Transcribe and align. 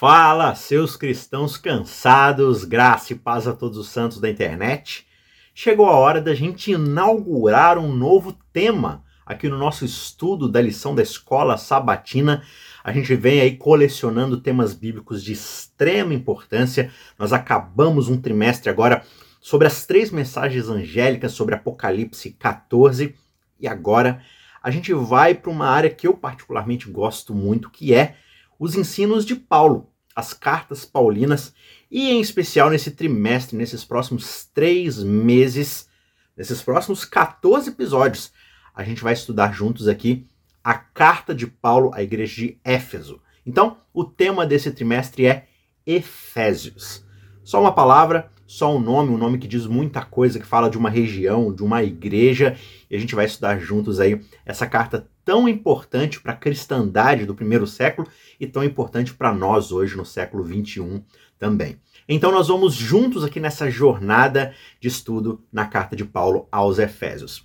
Fala, 0.00 0.54
seus 0.54 0.96
cristãos 0.96 1.58
cansados, 1.58 2.64
graça 2.64 3.12
e 3.12 3.16
paz 3.16 3.46
a 3.46 3.52
todos 3.52 3.76
os 3.76 3.90
santos 3.90 4.18
da 4.18 4.30
internet. 4.30 5.06
Chegou 5.54 5.90
a 5.90 5.96
hora 5.98 6.22
da 6.22 6.34
gente 6.34 6.72
inaugurar 6.72 7.76
um 7.76 7.94
novo 7.94 8.32
tema 8.50 9.04
aqui 9.26 9.46
no 9.46 9.58
nosso 9.58 9.84
estudo 9.84 10.48
da 10.48 10.58
lição 10.58 10.94
da 10.94 11.02
escola 11.02 11.58
sabatina. 11.58 12.42
A 12.82 12.94
gente 12.94 13.14
vem 13.14 13.42
aí 13.42 13.58
colecionando 13.58 14.40
temas 14.40 14.72
bíblicos 14.72 15.22
de 15.22 15.34
extrema 15.34 16.14
importância. 16.14 16.90
Nós 17.18 17.30
acabamos 17.30 18.08
um 18.08 18.18
trimestre 18.18 18.70
agora 18.70 19.04
sobre 19.38 19.66
as 19.66 19.84
três 19.84 20.10
mensagens 20.10 20.70
angélicas 20.70 21.32
sobre 21.32 21.54
Apocalipse 21.54 22.30
14 22.30 23.14
e 23.60 23.68
agora 23.68 24.22
a 24.62 24.70
gente 24.70 24.94
vai 24.94 25.34
para 25.34 25.50
uma 25.50 25.66
área 25.66 25.90
que 25.90 26.06
eu 26.06 26.14
particularmente 26.14 26.90
gosto 26.90 27.34
muito, 27.34 27.68
que 27.68 27.92
é 27.92 28.16
os 28.60 28.74
ensinos 28.74 29.24
de 29.24 29.34
Paulo, 29.34 29.89
as 30.14 30.32
cartas 30.32 30.84
paulinas, 30.84 31.52
e 31.90 32.10
em 32.10 32.20
especial 32.20 32.70
nesse 32.70 32.90
trimestre, 32.90 33.56
nesses 33.56 33.84
próximos 33.84 34.44
três 34.52 35.02
meses, 35.02 35.88
nesses 36.36 36.62
próximos 36.62 37.04
14 37.04 37.70
episódios, 37.70 38.32
a 38.74 38.84
gente 38.84 39.02
vai 39.02 39.12
estudar 39.12 39.52
juntos 39.52 39.88
aqui 39.88 40.26
a 40.62 40.74
carta 40.74 41.34
de 41.34 41.46
Paulo 41.46 41.90
à 41.94 42.02
igreja 42.02 42.34
de 42.34 42.58
Éfeso. 42.64 43.20
Então, 43.44 43.78
o 43.92 44.04
tema 44.04 44.46
desse 44.46 44.70
trimestre 44.70 45.26
é 45.26 45.46
Efésios. 45.86 47.04
Só 47.42 47.60
uma 47.60 47.72
palavra, 47.72 48.30
só 48.46 48.76
um 48.76 48.80
nome, 48.80 49.10
um 49.10 49.18
nome 49.18 49.38
que 49.38 49.48
diz 49.48 49.66
muita 49.66 50.02
coisa, 50.02 50.38
que 50.38 50.46
fala 50.46 50.68
de 50.68 50.76
uma 50.76 50.90
região, 50.90 51.52
de 51.52 51.62
uma 51.62 51.82
igreja, 51.82 52.56
e 52.90 52.96
a 52.96 52.98
gente 52.98 53.14
vai 53.14 53.24
estudar 53.24 53.58
juntos 53.58 53.98
aí 53.98 54.20
essa 54.44 54.66
carta 54.66 55.08
tão 55.30 55.48
importante 55.48 56.20
para 56.20 56.32
a 56.32 56.36
cristandade 56.36 57.24
do 57.24 57.36
primeiro 57.36 57.64
século 57.64 58.08
e 58.40 58.48
tão 58.48 58.64
importante 58.64 59.14
para 59.14 59.32
nós 59.32 59.70
hoje 59.70 59.96
no 59.96 60.04
século 60.04 60.42
21 60.42 61.04
também. 61.38 61.76
Então 62.08 62.32
nós 62.32 62.48
vamos 62.48 62.74
juntos 62.74 63.22
aqui 63.22 63.38
nessa 63.38 63.70
jornada 63.70 64.52
de 64.80 64.88
estudo 64.88 65.40
na 65.52 65.66
carta 65.66 65.94
de 65.94 66.04
Paulo 66.04 66.48
aos 66.50 66.80
Efésios. 66.80 67.44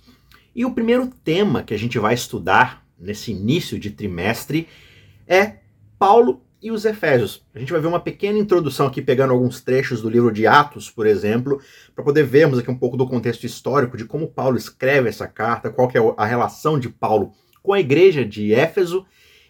E 0.52 0.64
o 0.64 0.72
primeiro 0.72 1.06
tema 1.22 1.62
que 1.62 1.72
a 1.72 1.78
gente 1.78 1.96
vai 1.96 2.12
estudar 2.12 2.84
nesse 2.98 3.30
início 3.30 3.78
de 3.78 3.92
trimestre 3.92 4.66
é 5.24 5.58
Paulo 5.96 6.42
e 6.60 6.72
os 6.72 6.84
Efésios. 6.84 7.46
A 7.54 7.60
gente 7.60 7.70
vai 7.70 7.80
ver 7.80 7.86
uma 7.86 8.00
pequena 8.00 8.36
introdução 8.36 8.88
aqui, 8.88 9.00
pegando 9.00 9.32
alguns 9.32 9.60
trechos 9.60 10.02
do 10.02 10.10
livro 10.10 10.32
de 10.32 10.44
Atos, 10.44 10.90
por 10.90 11.06
exemplo, 11.06 11.60
para 11.94 12.02
poder 12.02 12.24
vermos 12.24 12.58
aqui 12.58 12.68
um 12.68 12.78
pouco 12.78 12.96
do 12.96 13.06
contexto 13.06 13.46
histórico 13.46 13.96
de 13.96 14.06
como 14.06 14.26
Paulo 14.26 14.56
escreve 14.56 15.08
essa 15.08 15.28
carta, 15.28 15.70
qual 15.70 15.86
que 15.86 15.96
é 15.96 16.14
a 16.16 16.26
relação 16.26 16.80
de 16.80 16.88
Paulo 16.88 17.32
com 17.66 17.72
a 17.72 17.80
igreja 17.80 18.24
de 18.24 18.54
Éfeso 18.54 19.04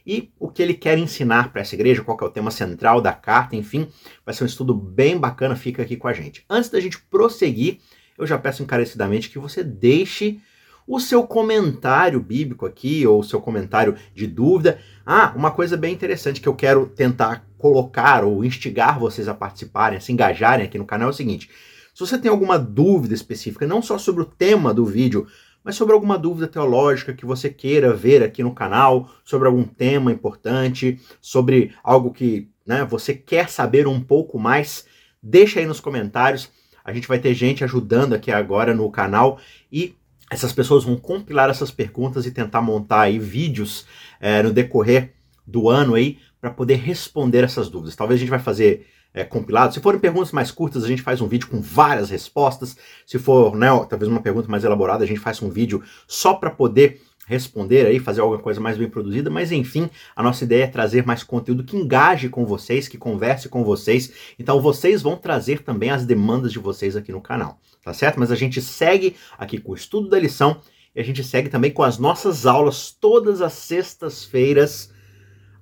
e 0.07 0.31
o 0.41 0.49
que 0.49 0.63
ele 0.63 0.73
quer 0.73 0.97
ensinar 0.97 1.53
para 1.53 1.61
essa 1.61 1.75
igreja, 1.75 2.03
qual 2.03 2.17
é 2.19 2.25
o 2.25 2.31
tema 2.31 2.51
central 2.51 3.03
da 3.03 3.13
carta, 3.13 3.55
enfim, 3.55 3.89
vai 4.25 4.35
ser 4.35 4.45
um 4.45 4.47
estudo 4.47 4.73
bem 4.73 5.19
bacana, 5.19 5.55
fica 5.55 5.83
aqui 5.83 5.97
com 5.97 6.09
a 6.09 6.15
gente. 6.15 6.43
Antes 6.49 6.71
da 6.71 6.81
gente 6.81 6.99
prosseguir, 7.11 7.79
eu 8.17 8.27
já 8.27 8.39
peço 8.39 8.63
encarecidamente 8.63 9.29
que 9.29 9.39
você 9.39 9.63
deixe 9.63 10.41
o 10.87 10.99
seu 10.99 11.25
comentário 11.25 12.19
bíblico 12.19 12.65
aqui, 12.65 13.07
ou 13.07 13.21
o 13.21 13.25
seu 13.25 13.39
comentário 13.39 13.97
de 14.15 14.27
dúvida. 14.27 14.79
Ah, 15.05 15.35
uma 15.37 15.51
coisa 15.51 15.77
bem 15.77 15.93
interessante 15.93 16.41
que 16.41 16.49
eu 16.49 16.55
quero 16.55 16.87
tentar 16.87 17.47
colocar 17.59 18.25
ou 18.25 18.43
instigar 18.43 18.99
vocês 18.99 19.29
a 19.29 19.35
participarem, 19.35 19.99
a 19.99 20.01
se 20.01 20.11
engajarem 20.11 20.65
aqui 20.65 20.79
no 20.79 20.87
canal 20.87 21.09
é 21.09 21.11
o 21.11 21.15
seguinte: 21.15 21.51
se 21.93 22.01
você 22.01 22.17
tem 22.17 22.31
alguma 22.31 22.59
dúvida 22.59 23.13
específica, 23.13 23.67
não 23.67 23.83
só 23.83 23.99
sobre 23.99 24.23
o 24.23 24.27
tema 24.27 24.73
do 24.73 24.87
vídeo, 24.87 25.27
mas 25.67 25.75
sobre 25.75 25.95
alguma 25.95 26.17
dúvida 26.17 26.47
teológica 26.47 27.13
que 27.13 27.27
você 27.27 27.51
queira 27.51 27.93
ver 27.93 28.23
aqui 28.23 28.41
no 28.41 28.55
canal, 28.55 29.11
sobre 29.25 29.49
algum 29.49 29.65
tema 29.65 30.13
importante, 30.13 31.01
sobre 31.21 31.75
algo 31.83 32.13
que 32.13 32.49
né, 32.65 32.85
você 32.85 33.13
quer 33.13 33.51
saber 33.51 33.89
um 33.89 34.01
pouco 34.01 34.39
mais, 34.39 34.87
deixa 35.21 35.59
aí 35.59 35.67
nos 35.67 35.81
comentários. 35.81 36.49
A 36.85 36.93
gente 36.93 37.09
vai 37.09 37.19
ter 37.19 37.35
gente 37.35 37.65
ajudando 37.65 38.13
aqui 38.13 38.31
agora 38.31 38.73
no 38.73 38.89
canal 38.93 39.41
e 39.71 39.97
essas 40.31 40.53
pessoas 40.53 40.85
vão 40.85 40.97
compilar 40.97 41.51
essas 41.51 41.73
perguntas 41.73 42.27
e 42.27 42.31
tentar 42.31 42.63
montar 42.63 43.01
aí 43.01 43.19
vídeos 43.19 43.87
é, 44.21 44.45
no 44.45 44.53
decorrer 44.53 45.15
do 45.45 45.69
ano 45.69 45.95
aí 45.95 46.19
para 46.41 46.53
poder 46.53 46.77
responder 46.77 47.43
essas 47.43 47.69
dúvidas. 47.69 47.97
Talvez 47.97 48.19
a 48.19 48.21
gente 48.21 48.31
vai 48.31 48.39
fazer 48.39 48.87
é, 49.17 49.25
compilado. 49.25 49.73
Se 49.73 49.81
forem 49.81 49.99
perguntas 49.99 50.31
mais 50.31 50.51
curtas, 50.51 50.85
a 50.85 50.87
gente 50.87 51.01
faz 51.01 51.23
um 51.23 51.27
vídeo 51.27 51.49
com 51.49 51.59
várias 51.59 52.11
respostas. 52.11 52.77
Se 53.07 53.19
for, 53.19 53.57
né, 53.57 53.69
talvez 53.89 54.09
uma 54.11 54.21
pergunta 54.21 54.47
mais 54.47 54.63
elaborada, 54.63 55.03
a 55.03 55.07
gente 55.07 55.19
faz 55.19 55.41
um 55.41 55.49
vídeo 55.49 55.83
só 56.07 56.35
para 56.35 56.51
poder 56.51 57.01
responder 57.27 57.87
aí, 57.87 57.99
fazer 57.99 58.21
alguma 58.21 58.39
coisa 58.39 58.61
mais 58.61 58.77
bem 58.77 58.89
produzida, 58.89 59.31
mas 59.31 59.51
enfim, 59.51 59.91
a 60.15 60.23
nossa 60.23 60.45
ideia 60.45 60.65
é 60.65 60.67
trazer 60.69 61.05
mais 61.05 61.25
conteúdo 61.25 61.65
que 61.65 61.77
engaje 61.77 62.29
com 62.29 62.45
vocês, 62.45 62.87
que 62.89 62.99
converse 62.99 63.49
com 63.49 63.65
vocês. 63.65 64.13
Então 64.39 64.61
vocês 64.61 65.01
vão 65.01 65.17
trazer 65.17 65.63
também 65.63 65.91
as 65.91 66.05
demandas 66.05 66.53
de 66.53 66.59
vocês 66.59 66.95
aqui 66.95 67.11
no 67.11 67.21
canal, 67.21 67.59
tá 67.83 67.95
certo? 67.95 68.21
Mas 68.21 68.31
a 68.31 68.37
gente 68.37 68.61
segue 68.61 69.17
aqui 69.39 69.59
com 69.59 69.73
o 69.73 69.75
estudo 69.75 70.11
da 70.11 70.21
lição 70.21 70.61
e 70.95 71.01
a 71.01 71.03
gente 71.03 71.25
segue 71.25 71.49
também 71.49 71.73
com 71.73 71.83
as 71.83 71.99
nossas 71.99 72.45
aulas 72.45 72.93
todas 72.93 73.41
as 73.41 73.55
sextas-feiras 73.55 74.93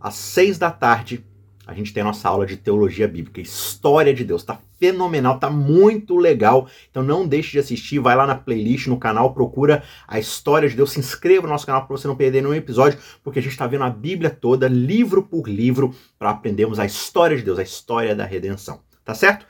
às 0.01 0.17
seis 0.17 0.59
da 0.59 0.73
tarde 0.73 1.25
a 1.67 1.73
gente 1.73 1.93
tem 1.95 2.03
a 2.03 2.05
nossa 2.05 2.29
aula 2.29 2.45
de 2.45 2.57
teologia 2.57 3.09
bíblica, 3.09 3.41
história 3.41 4.13
de 4.13 4.23
Deus. 4.23 4.43
Tá 4.43 4.61
fenomenal, 4.79 5.39
tá 5.39 5.49
muito 5.49 6.17
legal. 6.17 6.69
Então 6.91 7.03
não 7.03 7.27
deixe 7.27 7.53
de 7.53 7.59
assistir, 7.59 7.99
vai 7.99 8.15
lá 8.15 8.27
na 8.27 8.35
playlist, 8.35 8.87
no 8.87 8.99
canal, 8.99 9.33
procura 9.33 9.83
a 10.07 10.19
história 10.19 10.69
de 10.69 10.77
Deus, 10.77 10.93
se 10.93 11.01
inscreva 11.01 11.47
no 11.47 11.53
nosso 11.53 11.65
canal 11.65 11.87
para 11.87 11.97
você 11.97 12.07
não 12.07 12.17
perder 12.17 12.43
nenhum 12.43 12.55
episódio, 12.55 12.99
porque 13.23 13.39
a 13.39 13.43
gente 13.43 13.53
está 13.53 13.67
vendo 13.67 13.85
a 13.85 13.91
Bíblia 13.91 14.29
toda, 14.29 14.69
livro 14.69 15.23
por 15.23 15.49
livro, 15.49 15.95
para 16.19 16.31
aprendermos 16.31 16.79
a 16.79 16.85
história 16.85 17.37
de 17.37 17.43
Deus, 17.43 17.59
a 17.59 17.63
história 17.63 18.15
da 18.15 18.27
redenção. 18.27 18.83
Tá 19.03 19.15
certo? 19.15 19.47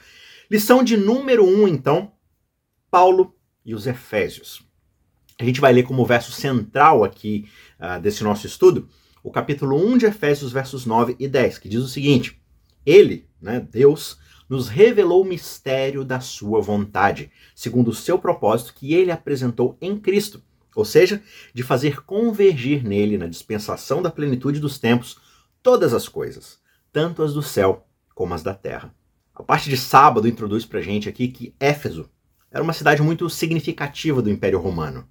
Lição 0.48 0.84
de 0.84 0.96
número 0.96 1.44
1, 1.44 1.62
um, 1.62 1.68
então, 1.68 2.12
Paulo 2.90 3.34
e 3.64 3.74
os 3.74 3.86
Efésios. 3.86 4.62
A 5.40 5.44
gente 5.44 5.60
vai 5.60 5.72
ler 5.72 5.82
como 5.82 6.06
verso 6.06 6.30
central 6.30 7.02
aqui 7.02 7.48
uh, 7.80 8.00
desse 8.00 8.22
nosso 8.22 8.46
estudo 8.46 8.88
o 9.24 9.30
capítulo 9.30 9.74
1 9.74 9.96
de 9.96 10.04
Efésios, 10.04 10.52
versos 10.52 10.84
9 10.84 11.16
e 11.18 11.26
10, 11.26 11.56
que 11.56 11.68
diz 11.68 11.80
o 11.82 11.88
seguinte: 11.88 12.38
Ele, 12.84 13.26
né, 13.40 13.58
Deus, 13.58 14.18
nos 14.46 14.68
revelou 14.68 15.22
o 15.22 15.24
mistério 15.24 16.04
da 16.04 16.20
sua 16.20 16.60
vontade, 16.60 17.32
segundo 17.56 17.88
o 17.88 17.94
seu 17.94 18.18
propósito 18.18 18.74
que 18.74 18.92
ele 18.92 19.10
apresentou 19.10 19.78
em 19.80 19.98
Cristo, 19.98 20.42
ou 20.76 20.84
seja, 20.84 21.22
de 21.54 21.62
fazer 21.62 22.04
convergir 22.04 22.84
nele, 22.84 23.16
na 23.16 23.26
dispensação 23.26 24.02
da 24.02 24.10
plenitude 24.10 24.60
dos 24.60 24.78
tempos, 24.78 25.18
todas 25.62 25.94
as 25.94 26.06
coisas, 26.06 26.58
tanto 26.92 27.22
as 27.22 27.32
do 27.32 27.42
céu 27.42 27.86
como 28.14 28.34
as 28.34 28.42
da 28.42 28.52
terra. 28.52 28.94
A 29.34 29.42
parte 29.42 29.70
de 29.70 29.78
sábado 29.78 30.28
introduz 30.28 30.66
para 30.66 30.82
gente 30.82 31.08
aqui 31.08 31.28
que 31.28 31.54
Éfeso 31.58 32.10
era 32.50 32.62
uma 32.62 32.74
cidade 32.74 33.00
muito 33.00 33.28
significativa 33.30 34.20
do 34.20 34.30
Império 34.30 34.60
Romano 34.60 35.08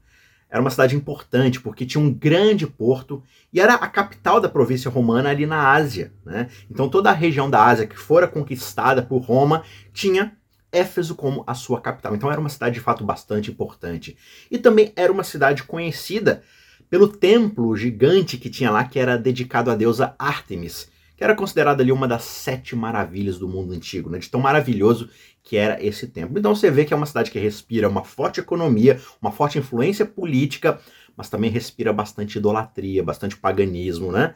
era 0.54 0.62
uma 0.62 0.70
cidade 0.70 0.96
importante 0.96 1.60
porque 1.60 1.84
tinha 1.84 2.00
um 2.00 2.14
grande 2.14 2.68
porto 2.68 3.24
e 3.52 3.60
era 3.60 3.74
a 3.74 3.88
capital 3.88 4.40
da 4.40 4.48
província 4.48 4.90
romana 4.90 5.32
ali 5.32 5.48
na 5.48 5.72
Ásia. 5.72 6.14
Né? 6.24 6.48
Então 6.70 6.88
toda 6.88 7.10
a 7.10 7.14
região 7.14 7.50
da 7.50 7.66
Ásia 7.66 7.88
que 7.88 7.98
fora 7.98 8.28
conquistada 8.28 9.02
por 9.02 9.24
Roma 9.24 9.64
tinha 9.92 10.38
Éfeso 10.72 11.16
como 11.16 11.44
a 11.48 11.56
sua 11.56 11.82
capital. 11.82 12.14
Então 12.14 12.32
era 12.32 12.40
uma 12.40 12.50
cidade 12.50 12.76
de 12.76 12.82
fato 12.82 13.04
bastante 13.04 13.50
importante. 13.50 14.16
E 14.52 14.60
também 14.60 14.94
era 14.96 15.12
uma 15.12 15.24
cidade 15.24 15.64
conhecida 15.64 16.44
pelo 16.88 17.08
templo 17.08 17.76
gigante 17.76 18.38
que 18.38 18.50
tinha 18.50 18.70
lá, 18.70 18.84
que 18.84 19.00
era 19.00 19.18
dedicado 19.18 19.72
à 19.72 19.76
deusa 19.76 20.14
Ártemis, 20.20 20.88
que 21.18 21.24
era 21.24 21.36
considerada 21.36 21.82
ali 21.82 21.92
uma 21.92 22.08
das 22.08 22.26
sete 22.26 22.76
maravilhas 22.76 23.40
do 23.40 23.48
mundo 23.48 23.74
antigo, 23.74 24.08
né? 24.08 24.20
de 24.20 24.30
tão 24.30 24.40
maravilhoso 24.40 25.10
que 25.44 25.58
era 25.58 25.84
esse 25.84 26.08
templo. 26.08 26.40
Então 26.40 26.56
você 26.56 26.72
vê 26.72 26.86
que 26.86 26.94
é 26.94 26.98
uma 26.98 27.06
cidade 27.06 27.30
que 27.30 27.38
respira 27.38 27.90
uma 27.90 28.04
forte 28.04 28.40
economia, 28.40 29.00
uma 29.22 29.32
forte 29.32 29.60
influência 29.60 30.06
política, 30.06 30.80
mas 31.16 31.30
também 31.30 31.52
respira 31.52 31.92
bastante 31.92 32.38
idolatria, 32.38 33.04
bastante 33.04 33.38
paganismo, 33.38 34.12
né? 34.12 34.36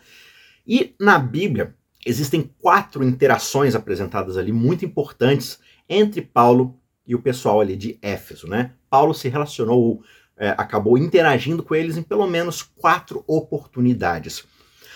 E 0.67 0.93
na 0.99 1.17
Bíblia 1.17 1.73
existem 2.05 2.51
quatro 2.61 3.03
interações 3.03 3.73
apresentadas 3.73 4.37
ali 4.37 4.51
muito 4.51 4.85
importantes 4.85 5.59
entre 5.89 6.21
Paulo 6.21 6.77
e 7.05 7.15
o 7.15 7.21
pessoal 7.21 7.61
ali 7.61 7.77
de 7.77 7.97
Éfeso, 8.01 8.47
né? 8.47 8.73
Paulo 8.89 9.13
se 9.13 9.29
relacionou, 9.29 10.03
é, 10.35 10.49
acabou 10.49 10.97
interagindo 10.97 11.63
com 11.63 11.73
eles 11.73 11.95
em 11.95 12.03
pelo 12.03 12.27
menos 12.27 12.61
quatro 12.61 13.23
oportunidades. 13.25 14.43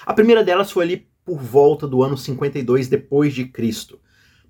A 0.06 0.14
primeira 0.14 0.44
delas 0.44 0.72
foi 0.72 0.84
ali 0.84 1.08
por 1.24 1.40
volta 1.40 1.88
do 1.88 2.04
ano 2.04 2.18
52 2.18 2.90
depois 2.90 3.34
de 3.34 3.46
Cristo. 3.46 4.00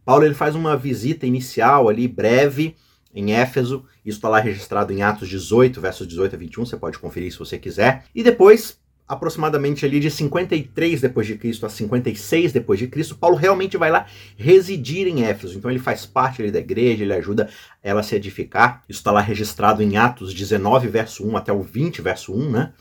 Paulo 0.06 0.26
ele 0.26 0.34
faz 0.34 0.56
uma 0.56 0.76
visita 0.76 1.26
inicial 1.26 1.90
ali, 1.90 2.08
breve, 2.08 2.76
em 3.14 3.34
Éfeso. 3.34 3.86
Isso 4.06 4.18
está 4.18 4.30
lá 4.30 4.40
registrado 4.40 4.92
em 4.92 5.04
Atos 5.04 5.30
18, 5.30 5.80
versos 5.80 6.08
18 6.08 6.36
a 6.36 6.40
21, 6.40 6.66
você 6.66 6.78
pode 6.78 6.98
conferir 7.00 7.32
se 7.32 7.40
você 7.40 7.58
quiser. 7.58 8.06
E 8.16 8.24
depois, 8.24 8.80
aproximadamente 9.08 9.86
ali 9.86 10.00
de 10.00 10.10
53 10.10 11.02
depois 11.02 11.28
de 11.28 11.36
Cristo 11.36 11.66
a 11.66 11.70
56 11.70 12.54
depois 12.54 12.80
de 12.80 12.88
Cristo, 12.88 13.18
Paulo 13.18 13.36
realmente 13.36 13.78
vai 13.78 13.92
lá 13.92 14.06
residir 14.38 15.08
em 15.08 15.24
Éfeso. 15.24 15.58
Então 15.58 15.70
ele 15.70 15.80
faz 15.80 16.06
parte 16.06 16.42
ali 16.42 16.52
da 16.52 16.60
igreja, 16.60 17.04
ele 17.04 17.14
ajuda 17.14 17.50
ela 17.84 18.00
a 18.00 18.04
se 18.04 18.16
edificar. 18.16 18.82
Isso 18.88 19.00
está 19.00 19.12
lá 19.12 19.22
registrado 19.22 19.84
em 19.84 19.98
Atos 19.98 20.34
19, 20.34 20.88
verso 20.88 21.28
1 21.28 21.38
até 21.38 21.52
o 21.52 21.62
20, 21.62 22.02
verso 22.02 22.34
1, 22.34 22.50
né? 22.50 22.74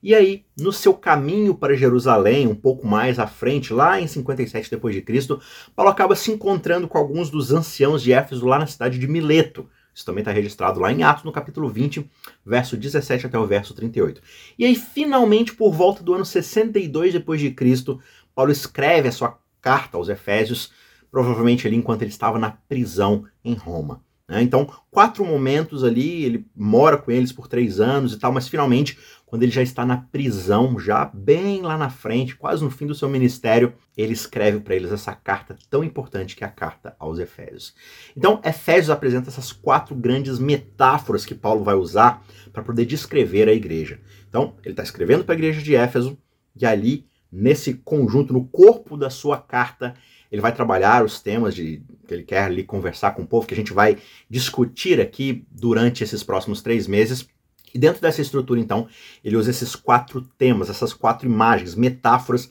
E 0.00 0.14
aí, 0.14 0.44
no 0.56 0.72
seu 0.72 0.94
caminho 0.94 1.54
para 1.54 1.76
Jerusalém, 1.76 2.46
um 2.46 2.54
pouco 2.54 2.86
mais 2.86 3.18
à 3.18 3.26
frente, 3.26 3.72
lá 3.72 4.00
em 4.00 4.06
57 4.06 4.70
depois 4.70 4.94
de 4.94 5.02
Cristo, 5.02 5.40
Paulo 5.74 5.90
acaba 5.90 6.14
se 6.14 6.30
encontrando 6.30 6.86
com 6.86 6.96
alguns 6.96 7.30
dos 7.30 7.52
anciãos 7.52 8.00
de 8.00 8.12
Éfeso 8.12 8.46
lá 8.46 8.60
na 8.60 8.66
cidade 8.66 8.98
de 8.98 9.08
Mileto. 9.08 9.68
Isso 9.92 10.06
também 10.06 10.22
está 10.22 10.30
registrado 10.30 10.78
lá 10.78 10.92
em 10.92 11.02
Atos, 11.02 11.24
no 11.24 11.32
capítulo 11.32 11.68
20, 11.68 12.08
verso 12.46 12.76
17 12.76 13.26
até 13.26 13.36
o 13.36 13.46
verso 13.46 13.74
38. 13.74 14.22
E 14.56 14.64
aí, 14.64 14.76
finalmente, 14.76 15.52
por 15.52 15.72
volta 15.72 16.04
do 16.04 16.14
ano 16.14 16.24
62 16.24 17.12
depois 17.12 17.40
de 17.40 17.50
Cristo, 17.50 18.00
Paulo 18.32 18.52
escreve 18.52 19.08
a 19.08 19.12
sua 19.12 19.36
carta 19.60 19.96
aos 19.96 20.08
Efésios, 20.08 20.72
provavelmente 21.10 21.66
ali 21.66 21.74
enquanto 21.74 22.02
ele 22.02 22.12
estava 22.12 22.38
na 22.38 22.52
prisão 22.52 23.24
em 23.44 23.54
Roma. 23.54 24.00
Né? 24.28 24.42
Então, 24.42 24.70
quatro 24.90 25.24
momentos 25.24 25.82
ali, 25.82 26.24
ele 26.24 26.46
mora 26.54 26.98
com 26.98 27.10
eles 27.10 27.32
por 27.32 27.48
três 27.48 27.80
anos 27.80 28.12
e 28.12 28.18
tal, 28.18 28.30
mas 28.30 28.46
finalmente, 28.46 28.98
quando 29.24 29.42
ele 29.42 29.52
já 29.52 29.62
está 29.62 29.84
na 29.84 29.96
prisão, 29.96 30.78
já 30.78 31.04
bem 31.06 31.62
lá 31.62 31.78
na 31.78 31.88
frente, 31.88 32.36
quase 32.36 32.62
no 32.62 32.70
fim 32.70 32.86
do 32.86 32.94
seu 32.94 33.08
ministério, 33.08 33.72
ele 33.96 34.12
escreve 34.12 34.60
para 34.60 34.74
eles 34.74 34.92
essa 34.92 35.14
carta 35.14 35.56
tão 35.70 35.82
importante 35.82 36.36
que 36.36 36.44
é 36.44 36.46
a 36.46 36.50
carta 36.50 36.94
aos 36.98 37.18
Efésios. 37.18 37.74
Então, 38.16 38.40
Efésios 38.44 38.90
apresenta 38.90 39.28
essas 39.28 39.52
quatro 39.52 39.94
grandes 39.94 40.38
metáforas 40.38 41.24
que 41.24 41.34
Paulo 41.34 41.64
vai 41.64 41.74
usar 41.74 42.22
para 42.52 42.62
poder 42.62 42.84
descrever 42.84 43.48
a 43.48 43.52
igreja. 43.52 44.00
Então, 44.28 44.54
ele 44.62 44.72
está 44.72 44.82
escrevendo 44.82 45.24
para 45.24 45.34
a 45.34 45.38
igreja 45.38 45.62
de 45.62 45.74
Éfeso 45.74 46.18
e 46.54 46.66
ali, 46.66 47.06
nesse 47.30 47.74
conjunto, 47.74 48.32
no 48.32 48.46
corpo 48.46 48.96
da 48.96 49.10
sua 49.10 49.38
carta, 49.38 49.94
ele 50.30 50.42
vai 50.42 50.54
trabalhar 50.54 51.04
os 51.04 51.20
temas 51.20 51.54
de, 51.54 51.82
que 52.06 52.14
ele 52.14 52.22
quer 52.22 52.44
ali 52.44 52.62
conversar 52.62 53.12
com 53.12 53.22
o 53.22 53.26
povo, 53.26 53.46
que 53.46 53.54
a 53.54 53.56
gente 53.56 53.72
vai 53.72 53.98
discutir 54.28 55.00
aqui 55.00 55.46
durante 55.50 56.04
esses 56.04 56.22
próximos 56.22 56.62
três 56.62 56.86
meses. 56.86 57.28
E 57.74 57.78
dentro 57.78 58.00
dessa 58.00 58.20
estrutura, 58.20 58.60
então, 58.60 58.88
ele 59.24 59.36
usa 59.36 59.50
esses 59.50 59.74
quatro 59.74 60.22
temas, 60.22 60.70
essas 60.70 60.92
quatro 60.92 61.26
imagens, 61.26 61.74
metáforas, 61.74 62.48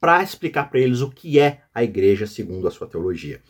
para 0.00 0.22
explicar 0.22 0.70
para 0.70 0.80
eles 0.80 1.00
o 1.00 1.10
que 1.10 1.38
é 1.38 1.62
a 1.74 1.82
igreja 1.82 2.26
segundo 2.26 2.68
a 2.68 2.70
sua 2.70 2.86
teologia. 2.86 3.40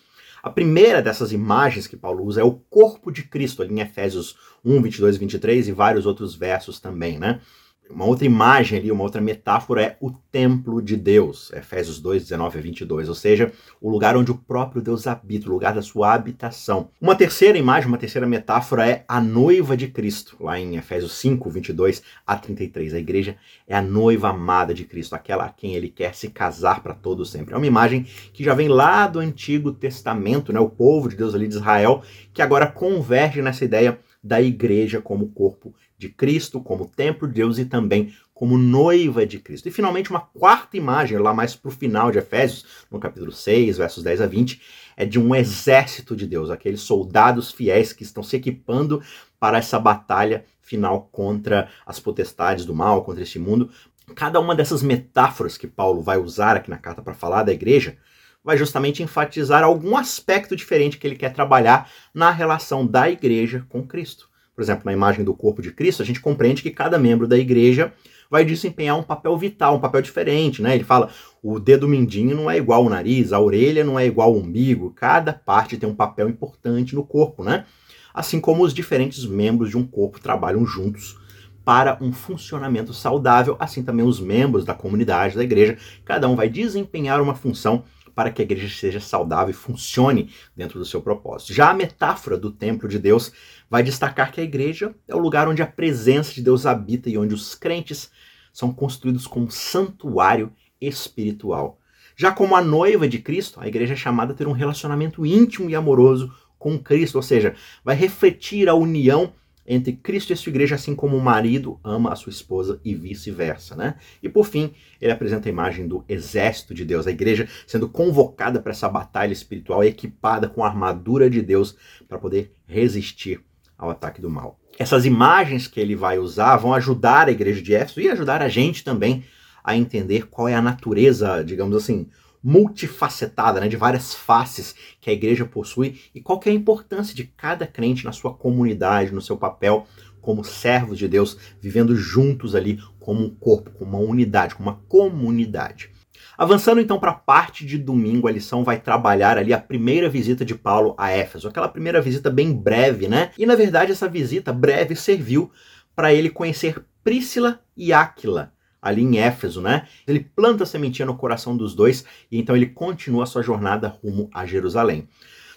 A 0.42 0.50
primeira 0.50 1.02
dessas 1.02 1.32
imagens 1.32 1.86
que 1.86 1.96
Paulo 1.96 2.24
usa 2.24 2.40
é 2.40 2.44
o 2.44 2.52
corpo 2.52 3.10
de 3.10 3.24
Cristo, 3.24 3.62
ali 3.62 3.74
em 3.74 3.80
Efésios 3.80 4.36
1, 4.64 4.80
22 4.80 5.16
e 5.16 5.18
23 5.18 5.68
e 5.68 5.72
vários 5.72 6.06
outros 6.06 6.34
versos 6.36 6.78
também, 6.78 7.18
né? 7.18 7.40
Uma 7.88 8.04
outra 8.04 8.26
imagem 8.26 8.78
ali, 8.78 8.90
uma 8.90 9.04
outra 9.04 9.20
metáfora 9.20 9.82
é 9.82 9.96
o 10.00 10.10
templo 10.10 10.82
de 10.82 10.96
Deus, 10.96 11.52
Efésios 11.52 12.00
2, 12.00 12.24
19 12.24 12.58
a 12.58 12.60
22, 12.60 13.08
ou 13.08 13.14
seja, 13.14 13.52
o 13.80 13.88
lugar 13.88 14.16
onde 14.16 14.30
o 14.30 14.36
próprio 14.36 14.82
Deus 14.82 15.06
habita, 15.06 15.48
o 15.48 15.52
lugar 15.52 15.72
da 15.72 15.82
sua 15.82 16.12
habitação. 16.12 16.90
Uma 17.00 17.14
terceira 17.14 17.56
imagem, 17.56 17.88
uma 17.88 17.96
terceira 17.96 18.26
metáfora 18.26 18.88
é 18.88 19.04
a 19.06 19.20
noiva 19.20 19.76
de 19.76 19.86
Cristo, 19.88 20.36
lá 20.40 20.58
em 20.58 20.76
Efésios 20.76 21.12
5, 21.12 21.48
22 21.48 22.02
a 22.26 22.36
33. 22.36 22.92
A 22.92 22.98
igreja 22.98 23.36
é 23.68 23.76
a 23.76 23.82
noiva 23.82 24.30
amada 24.30 24.74
de 24.74 24.84
Cristo, 24.84 25.14
aquela 25.14 25.44
a 25.44 25.50
quem 25.50 25.74
ele 25.74 25.88
quer 25.88 26.14
se 26.14 26.28
casar 26.28 26.82
para 26.82 26.92
todo 26.92 27.24
sempre. 27.24 27.54
É 27.54 27.56
uma 27.56 27.66
imagem 27.66 28.04
que 28.32 28.42
já 28.42 28.52
vem 28.52 28.68
lá 28.68 29.06
do 29.06 29.20
Antigo 29.20 29.72
Testamento, 29.72 30.52
né? 30.52 30.58
o 30.58 30.68
povo 30.68 31.08
de 31.08 31.16
Deus 31.16 31.34
ali 31.34 31.46
de 31.46 31.54
Israel, 31.54 32.02
que 32.34 32.42
agora 32.42 32.66
converge 32.66 33.40
nessa 33.40 33.64
ideia 33.64 33.98
da 34.22 34.42
igreja 34.42 35.00
como 35.00 35.28
corpo 35.28 35.72
de 35.98 36.08
Cristo, 36.08 36.60
como 36.60 36.86
templo 36.88 37.26
de 37.26 37.34
Deus 37.34 37.58
e 37.58 37.64
também 37.64 38.14
como 38.34 38.58
noiva 38.58 39.24
de 39.24 39.38
Cristo. 39.38 39.66
E 39.66 39.72
finalmente, 39.72 40.10
uma 40.10 40.20
quarta 40.20 40.76
imagem, 40.76 41.16
lá 41.18 41.32
mais 41.32 41.56
para 41.56 41.70
o 41.70 41.72
final 41.72 42.12
de 42.12 42.18
Efésios, 42.18 42.66
no 42.90 42.98
capítulo 42.98 43.32
6, 43.32 43.78
versos 43.78 44.02
10 44.02 44.20
a 44.20 44.26
20, 44.26 44.60
é 44.94 45.06
de 45.06 45.18
um 45.18 45.34
exército 45.34 46.14
de 46.14 46.26
Deus, 46.26 46.50
aqueles 46.50 46.82
soldados 46.82 47.50
fiéis 47.50 47.94
que 47.94 48.02
estão 48.02 48.22
se 48.22 48.36
equipando 48.36 49.02
para 49.40 49.56
essa 49.56 49.78
batalha 49.78 50.44
final 50.60 51.08
contra 51.10 51.70
as 51.86 51.98
potestades 51.98 52.66
do 52.66 52.74
mal, 52.74 53.04
contra 53.04 53.22
este 53.22 53.38
mundo. 53.38 53.70
Cada 54.14 54.38
uma 54.38 54.54
dessas 54.54 54.82
metáforas 54.82 55.56
que 55.56 55.66
Paulo 55.66 56.02
vai 56.02 56.18
usar 56.18 56.56
aqui 56.56 56.68
na 56.68 56.78
carta 56.78 57.00
para 57.00 57.14
falar 57.14 57.42
da 57.42 57.52
igreja 57.52 57.96
vai 58.44 58.56
justamente 58.56 59.02
enfatizar 59.02 59.64
algum 59.64 59.96
aspecto 59.96 60.54
diferente 60.54 60.98
que 60.98 61.06
ele 61.06 61.16
quer 61.16 61.32
trabalhar 61.32 61.90
na 62.14 62.30
relação 62.30 62.86
da 62.86 63.10
igreja 63.10 63.66
com 63.68 63.84
Cristo 63.84 64.28
por 64.56 64.62
exemplo, 64.62 64.86
na 64.86 64.92
imagem 64.92 65.22
do 65.22 65.34
corpo 65.34 65.60
de 65.60 65.70
Cristo, 65.70 66.02
a 66.02 66.06
gente 66.06 66.18
compreende 66.18 66.62
que 66.62 66.70
cada 66.70 66.98
membro 66.98 67.28
da 67.28 67.36
igreja 67.36 67.92
vai 68.30 68.42
desempenhar 68.42 68.98
um 68.98 69.02
papel 69.02 69.36
vital, 69.36 69.76
um 69.76 69.80
papel 69.80 70.00
diferente, 70.00 70.62
né? 70.62 70.74
Ele 70.74 70.82
fala, 70.82 71.10
o 71.42 71.60
dedo 71.60 71.86
mindinho 71.86 72.34
não 72.34 72.50
é 72.50 72.56
igual 72.56 72.82
ao 72.82 72.88
nariz, 72.88 73.34
a 73.34 73.38
orelha 73.38 73.84
não 73.84 73.98
é 73.98 74.06
igual 74.06 74.30
ao 74.30 74.36
umbigo, 74.36 74.94
cada 74.96 75.34
parte 75.34 75.76
tem 75.76 75.86
um 75.86 75.94
papel 75.94 76.30
importante 76.30 76.94
no 76.94 77.04
corpo, 77.04 77.44
né? 77.44 77.66
Assim 78.14 78.40
como 78.40 78.64
os 78.64 78.72
diferentes 78.72 79.26
membros 79.26 79.68
de 79.68 79.76
um 79.76 79.86
corpo 79.86 80.18
trabalham 80.18 80.64
juntos 80.64 81.18
para 81.62 81.98
um 82.00 82.10
funcionamento 82.10 82.94
saudável, 82.94 83.56
assim 83.60 83.82
também 83.82 84.06
os 84.06 84.18
membros 84.18 84.64
da 84.64 84.72
comunidade, 84.72 85.36
da 85.36 85.44
igreja, 85.44 85.76
cada 86.02 86.26
um 86.28 86.34
vai 86.34 86.48
desempenhar 86.48 87.20
uma 87.20 87.34
função 87.34 87.84
para 88.16 88.30
que 88.30 88.40
a 88.40 88.44
igreja 88.46 88.74
seja 88.74 88.98
saudável 88.98 89.50
e 89.50 89.52
funcione 89.52 90.32
dentro 90.56 90.78
do 90.78 90.86
seu 90.86 91.02
propósito. 91.02 91.52
Já 91.52 91.68
a 91.68 91.74
metáfora 91.74 92.38
do 92.38 92.50
templo 92.50 92.88
de 92.88 92.98
Deus 92.98 93.30
vai 93.68 93.82
destacar 93.82 94.32
que 94.32 94.40
a 94.40 94.44
igreja 94.44 94.94
é 95.06 95.14
o 95.14 95.18
lugar 95.18 95.46
onde 95.46 95.60
a 95.60 95.66
presença 95.66 96.32
de 96.32 96.40
Deus 96.40 96.64
habita 96.64 97.10
e 97.10 97.18
onde 97.18 97.34
os 97.34 97.54
crentes 97.54 98.10
são 98.54 98.72
construídos 98.72 99.26
como 99.26 99.50
santuário 99.50 100.50
espiritual. 100.80 101.78
Já 102.16 102.32
como 102.32 102.56
a 102.56 102.62
noiva 102.62 103.06
de 103.06 103.18
Cristo, 103.18 103.60
a 103.60 103.68
igreja 103.68 103.92
é 103.92 103.96
chamada 103.96 104.32
a 104.32 104.36
ter 104.36 104.48
um 104.48 104.52
relacionamento 104.52 105.26
íntimo 105.26 105.68
e 105.68 105.74
amoroso 105.74 106.32
com 106.58 106.78
Cristo, 106.78 107.16
ou 107.16 107.22
seja, 107.22 107.54
vai 107.84 107.94
refletir 107.94 108.66
a 108.66 108.74
união 108.74 109.34
entre 109.66 109.92
Cristo 109.92 110.32
e 110.32 110.36
sua 110.36 110.50
igreja, 110.50 110.74
assim 110.74 110.94
como 110.94 111.16
o 111.16 111.22
marido 111.22 111.80
ama 111.82 112.12
a 112.12 112.16
sua 112.16 112.30
esposa 112.30 112.80
e 112.84 112.94
vice-versa, 112.94 113.74
né? 113.74 113.96
E 114.22 114.28
por 114.28 114.46
fim, 114.46 114.72
ele 115.00 115.12
apresenta 115.12 115.48
a 115.48 115.50
imagem 115.50 115.88
do 115.88 116.04
exército 116.08 116.74
de 116.74 116.84
Deus, 116.84 117.06
a 117.06 117.10
igreja 117.10 117.48
sendo 117.66 117.88
convocada 117.88 118.60
para 118.60 118.72
essa 118.72 118.88
batalha 118.88 119.32
espiritual, 119.32 119.82
equipada 119.82 120.48
com 120.48 120.62
a 120.64 120.68
armadura 120.68 121.28
de 121.28 121.42
Deus 121.42 121.76
para 122.08 122.18
poder 122.18 122.52
resistir 122.66 123.40
ao 123.76 123.90
ataque 123.90 124.20
do 124.20 124.30
mal. 124.30 124.58
Essas 124.78 125.04
imagens 125.04 125.66
que 125.66 125.80
ele 125.80 125.96
vai 125.96 126.18
usar 126.18 126.56
vão 126.56 126.74
ajudar 126.74 127.28
a 127.28 127.32
igreja 127.32 127.62
de 127.62 127.74
Éfeso 127.74 128.00
e 128.00 128.08
ajudar 128.08 128.42
a 128.42 128.48
gente 128.48 128.84
também 128.84 129.24
a 129.64 129.76
entender 129.76 130.28
qual 130.28 130.48
é 130.48 130.54
a 130.54 130.62
natureza, 130.62 131.42
digamos 131.42 131.76
assim, 131.76 132.08
multifacetada, 132.46 133.58
né, 133.58 133.66
de 133.66 133.76
várias 133.76 134.14
faces 134.14 134.72
que 135.00 135.10
a 135.10 135.12
igreja 135.12 135.44
possui 135.44 136.00
e 136.14 136.20
qual 136.20 136.38
que 136.38 136.48
é 136.48 136.52
a 136.52 136.54
importância 136.54 137.12
de 137.12 137.24
cada 137.24 137.66
crente 137.66 138.04
na 138.04 138.12
sua 138.12 138.32
comunidade, 138.32 139.12
no 139.12 139.20
seu 139.20 139.36
papel 139.36 139.84
como 140.20 140.44
servos 140.44 140.96
de 140.96 141.08
Deus, 141.08 141.36
vivendo 141.60 141.96
juntos 141.96 142.54
ali 142.54 142.78
como 143.00 143.24
um 143.24 143.30
corpo, 143.30 143.72
como 143.72 143.98
uma 143.98 144.10
unidade, 144.10 144.54
como 144.54 144.70
uma 144.70 144.80
comunidade. 144.88 145.90
Avançando 146.38 146.80
então 146.80 147.00
para 147.00 147.10
a 147.10 147.14
parte 147.14 147.66
de 147.66 147.78
domingo, 147.78 148.28
a 148.28 148.32
lição 148.32 148.62
vai 148.62 148.80
trabalhar 148.80 149.38
ali 149.38 149.52
a 149.52 149.58
primeira 149.58 150.08
visita 150.08 150.44
de 150.44 150.54
Paulo 150.54 150.94
a 150.96 151.10
Éfeso, 151.10 151.48
aquela 151.48 151.68
primeira 151.68 152.00
visita 152.00 152.30
bem 152.30 152.52
breve, 152.52 153.08
né? 153.08 153.32
E 153.36 153.44
na 153.44 153.56
verdade 153.56 153.90
essa 153.90 154.08
visita 154.08 154.52
breve 154.52 154.94
serviu 154.94 155.50
para 155.96 156.14
ele 156.14 156.30
conhecer 156.30 156.84
Príscila 157.02 157.60
e 157.76 157.92
Áquila, 157.92 158.52
ali 158.88 159.02
em 159.02 159.18
Éfeso, 159.18 159.60
né? 159.60 159.86
Ele 160.06 160.20
planta 160.20 160.64
a 160.64 160.66
sementinha 160.66 161.06
no 161.06 161.16
coração 161.16 161.56
dos 161.56 161.74
dois 161.74 162.04
e 162.30 162.38
então 162.38 162.56
ele 162.56 162.66
continua 162.66 163.24
a 163.24 163.26
sua 163.26 163.42
jornada 163.42 163.88
rumo 164.02 164.28
a 164.32 164.46
Jerusalém. 164.46 165.08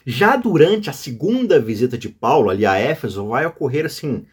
Já 0.05 0.35
durante 0.35 0.89
a 0.89 0.93
segunda 0.93 1.59
visita 1.59 1.97
de 1.97 2.09
Paulo 2.09 2.49
ali 2.49 2.65
a 2.65 2.75
Éfeso, 2.75 3.27
vai 3.27 3.45
ocorrer 3.45 3.85
assim 3.85 4.25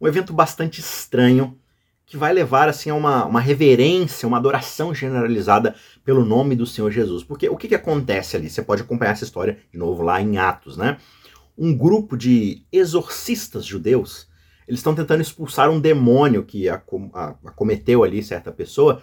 um 0.00 0.06
evento 0.06 0.32
bastante 0.32 0.80
estranho 0.80 1.56
que 2.04 2.16
vai 2.16 2.32
levar 2.32 2.68
assim 2.68 2.90
a 2.90 2.94
uma, 2.94 3.24
uma 3.24 3.40
reverência, 3.40 4.28
uma 4.28 4.36
adoração 4.36 4.94
generalizada 4.94 5.74
pelo 6.04 6.24
nome 6.24 6.54
do 6.54 6.66
Senhor 6.66 6.90
Jesus. 6.90 7.24
Porque 7.24 7.48
o 7.48 7.56
que, 7.56 7.68
que 7.68 7.74
acontece 7.74 8.36
ali? 8.36 8.50
Você 8.50 8.60
pode 8.60 8.82
acompanhar 8.82 9.12
essa 9.12 9.24
história 9.24 9.58
de 9.72 9.78
novo 9.78 10.02
lá 10.02 10.20
em 10.20 10.36
Atos, 10.36 10.76
né? 10.76 10.98
Um 11.56 11.74
grupo 11.74 12.16
de 12.16 12.66
exorcistas 12.70 13.64
judeus 13.64 14.26
eles 14.66 14.80
estão 14.80 14.94
tentando 14.94 15.20
expulsar 15.20 15.70
um 15.70 15.80
demônio 15.80 16.44
que 16.44 16.68
acometeu 16.68 18.04
ali 18.04 18.22
certa 18.22 18.50
pessoa. 18.52 19.02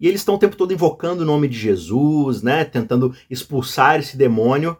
E 0.00 0.06
eles 0.06 0.20
estão 0.20 0.36
o 0.36 0.38
tempo 0.38 0.56
todo 0.56 0.72
invocando 0.72 1.22
o 1.22 1.26
nome 1.26 1.48
de 1.48 1.58
Jesus, 1.58 2.42
né? 2.42 2.64
Tentando 2.64 3.14
expulsar 3.28 3.98
esse 3.98 4.16
demônio. 4.16 4.76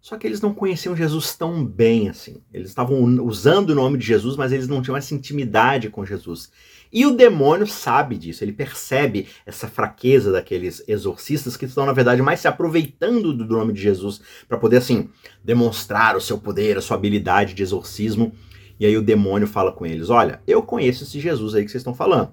Só 0.00 0.18
que 0.18 0.26
eles 0.26 0.40
não 0.40 0.52
conheciam 0.52 0.94
Jesus 0.94 1.34
tão 1.34 1.64
bem 1.64 2.10
assim. 2.10 2.42
Eles 2.52 2.68
estavam 2.68 3.02
usando 3.24 3.70
o 3.70 3.74
nome 3.74 3.96
de 3.96 4.06
Jesus, 4.06 4.36
mas 4.36 4.52
eles 4.52 4.68
não 4.68 4.82
tinham 4.82 4.96
essa 4.96 5.14
intimidade 5.14 5.88
com 5.88 6.04
Jesus. 6.04 6.50
E 6.92 7.04
o 7.06 7.16
demônio 7.16 7.66
sabe 7.66 8.16
disso, 8.16 8.44
ele 8.44 8.52
percebe 8.52 9.26
essa 9.44 9.66
fraqueza 9.66 10.30
daqueles 10.30 10.84
exorcistas 10.86 11.56
que 11.56 11.64
estão, 11.64 11.84
na 11.84 11.92
verdade, 11.92 12.22
mais 12.22 12.38
se 12.38 12.46
aproveitando 12.46 13.32
do 13.32 13.44
nome 13.46 13.72
de 13.72 13.82
Jesus 13.82 14.20
para 14.46 14.58
poder, 14.58 14.76
assim, 14.76 15.08
demonstrar 15.42 16.16
o 16.16 16.20
seu 16.20 16.38
poder, 16.38 16.78
a 16.78 16.80
sua 16.80 16.96
habilidade 16.96 17.52
de 17.52 17.64
exorcismo. 17.64 18.32
E 18.78 18.86
aí 18.86 18.96
o 18.96 19.02
demônio 19.02 19.46
fala 19.46 19.72
com 19.72 19.86
eles: 19.86 20.10
Olha, 20.10 20.40
eu 20.46 20.62
conheço 20.62 21.04
esse 21.04 21.20
Jesus 21.20 21.54
aí 21.54 21.64
que 21.64 21.70
vocês 21.70 21.80
estão 21.80 21.94
falando. 21.94 22.32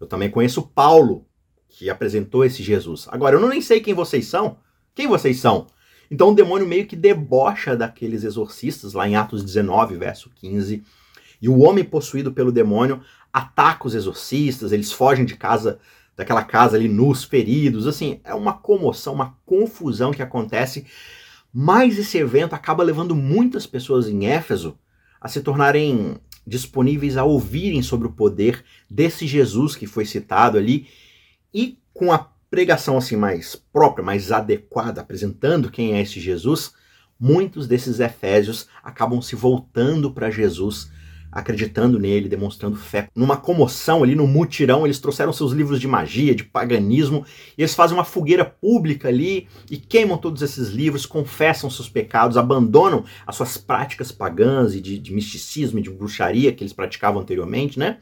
Eu 0.00 0.06
também 0.06 0.30
conheço 0.30 0.62
Paulo, 0.62 1.26
que 1.68 1.90
apresentou 1.90 2.44
esse 2.44 2.62
Jesus. 2.62 3.06
Agora, 3.10 3.36
eu 3.36 3.40
não 3.40 3.48
nem 3.48 3.60
sei 3.60 3.80
quem 3.80 3.94
vocês 3.94 4.26
são. 4.26 4.58
Quem 4.94 5.06
vocês 5.06 5.38
são? 5.38 5.66
Então 6.10 6.30
o 6.30 6.34
demônio 6.34 6.66
meio 6.66 6.86
que 6.86 6.94
debocha 6.94 7.76
daqueles 7.76 8.22
exorcistas, 8.24 8.92
lá 8.92 9.08
em 9.08 9.16
Atos 9.16 9.42
19, 9.42 9.96
verso 9.96 10.30
15. 10.36 10.82
E 11.40 11.48
o 11.48 11.58
homem 11.58 11.84
possuído 11.84 12.32
pelo 12.32 12.52
demônio 12.52 13.00
ataca 13.32 13.86
os 13.86 13.94
exorcistas, 13.94 14.70
eles 14.70 14.92
fogem 14.92 15.24
de 15.24 15.36
casa, 15.36 15.80
daquela 16.16 16.44
casa 16.44 16.76
ali 16.76 16.88
nus, 16.88 17.24
feridos, 17.24 17.86
assim, 17.86 18.20
é 18.22 18.32
uma 18.32 18.52
comoção, 18.52 19.12
uma 19.12 19.36
confusão 19.44 20.12
que 20.12 20.22
acontece, 20.22 20.86
mas 21.52 21.98
esse 21.98 22.16
evento 22.16 22.54
acaba 22.54 22.84
levando 22.84 23.14
muitas 23.14 23.66
pessoas 23.66 24.08
em 24.08 24.26
Éfeso 24.26 24.78
a 25.24 25.28
se 25.28 25.40
tornarem 25.40 26.18
disponíveis 26.46 27.16
a 27.16 27.24
ouvirem 27.24 27.82
sobre 27.82 28.06
o 28.06 28.12
poder 28.12 28.62
desse 28.90 29.26
Jesus 29.26 29.74
que 29.74 29.86
foi 29.86 30.04
citado 30.04 30.58
ali 30.58 30.86
e 31.52 31.78
com 31.94 32.12
a 32.12 32.30
pregação 32.50 32.98
assim 32.98 33.16
mais 33.16 33.56
própria, 33.56 34.04
mais 34.04 34.30
adequada, 34.30 35.00
apresentando 35.00 35.70
quem 35.70 35.94
é 35.94 36.02
esse 36.02 36.20
Jesus, 36.20 36.74
muitos 37.18 37.66
desses 37.66 38.00
efésios 38.00 38.68
acabam 38.82 39.22
se 39.22 39.34
voltando 39.34 40.12
para 40.12 40.30
Jesus, 40.30 40.90
acreditando 41.34 41.98
nele, 41.98 42.28
demonstrando 42.28 42.76
fé. 42.76 43.08
Numa 43.14 43.36
comoção 43.36 44.04
ali 44.04 44.14
no 44.14 44.26
mutirão, 44.26 44.86
eles 44.86 45.00
trouxeram 45.00 45.32
seus 45.32 45.50
livros 45.50 45.80
de 45.80 45.88
magia, 45.88 46.32
de 46.32 46.44
paganismo, 46.44 47.26
e 47.58 47.62
eles 47.62 47.74
fazem 47.74 47.96
uma 47.96 48.04
fogueira 48.04 48.44
pública 48.44 49.08
ali 49.08 49.48
e 49.68 49.76
queimam 49.76 50.16
todos 50.16 50.42
esses 50.42 50.68
livros, 50.68 51.04
confessam 51.04 51.68
seus 51.68 51.88
pecados, 51.88 52.36
abandonam 52.36 53.04
as 53.26 53.34
suas 53.34 53.58
práticas 53.58 54.12
pagãs 54.12 54.74
e 54.76 54.80
de, 54.80 54.96
de 54.96 55.12
misticismo 55.12 55.80
e 55.80 55.82
de 55.82 55.90
bruxaria 55.90 56.52
que 56.52 56.62
eles 56.62 56.72
praticavam 56.72 57.20
anteriormente, 57.20 57.78
né? 57.78 57.98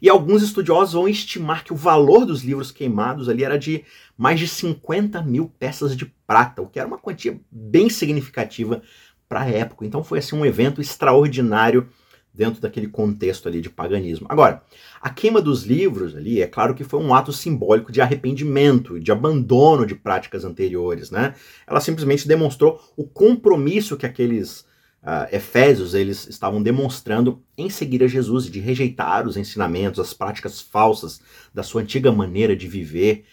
E 0.00 0.08
alguns 0.08 0.42
estudiosos 0.42 0.94
vão 0.94 1.08
estimar 1.08 1.64
que 1.64 1.72
o 1.72 1.76
valor 1.76 2.24
dos 2.24 2.42
livros 2.42 2.70
queimados 2.70 3.28
ali 3.28 3.44
era 3.44 3.58
de 3.58 3.84
mais 4.16 4.40
de 4.40 4.48
50 4.48 5.22
mil 5.22 5.52
peças 5.58 5.94
de 5.96 6.06
prata, 6.26 6.62
o 6.62 6.66
que 6.66 6.78
era 6.78 6.88
uma 6.88 6.98
quantia 6.98 7.38
bem 7.50 7.88
significativa 7.90 8.82
para 9.28 9.42
a 9.42 9.48
época. 9.48 9.84
Então 9.84 10.02
foi 10.02 10.18
assim 10.18 10.36
um 10.36 10.44
evento 10.46 10.80
extraordinário 10.80 11.88
dentro 12.34 12.60
daquele 12.60 12.88
contexto 12.88 13.48
ali 13.48 13.60
de 13.60 13.70
paganismo. 13.70 14.26
Agora, 14.28 14.62
a 15.00 15.08
queima 15.08 15.40
dos 15.40 15.62
livros 15.62 16.16
ali, 16.16 16.42
é 16.42 16.46
claro 16.46 16.74
que 16.74 16.82
foi 16.82 17.00
um 17.00 17.14
ato 17.14 17.32
simbólico 17.32 17.92
de 17.92 18.00
arrependimento, 18.00 18.98
de 18.98 19.12
abandono 19.12 19.86
de 19.86 19.94
práticas 19.94 20.44
anteriores, 20.44 21.10
né? 21.10 21.34
Ela 21.66 21.80
simplesmente 21.80 22.26
demonstrou 22.26 22.80
o 22.96 23.04
compromisso 23.04 23.96
que 23.96 24.04
aqueles 24.04 24.66
uh, 25.04 25.28
Efésios 25.30 25.94
eles 25.94 26.26
estavam 26.26 26.60
demonstrando 26.60 27.40
em 27.56 27.70
seguir 27.70 28.02
a 28.02 28.08
Jesus 28.08 28.46
e 28.46 28.50
de 28.50 28.58
rejeitar 28.58 29.28
os 29.28 29.36
ensinamentos, 29.36 30.00
as 30.00 30.12
práticas 30.12 30.60
falsas 30.60 31.20
da 31.52 31.62
sua 31.62 31.82
antiga 31.82 32.10
maneira 32.10 32.56
de 32.56 32.66
viver. 32.66 33.24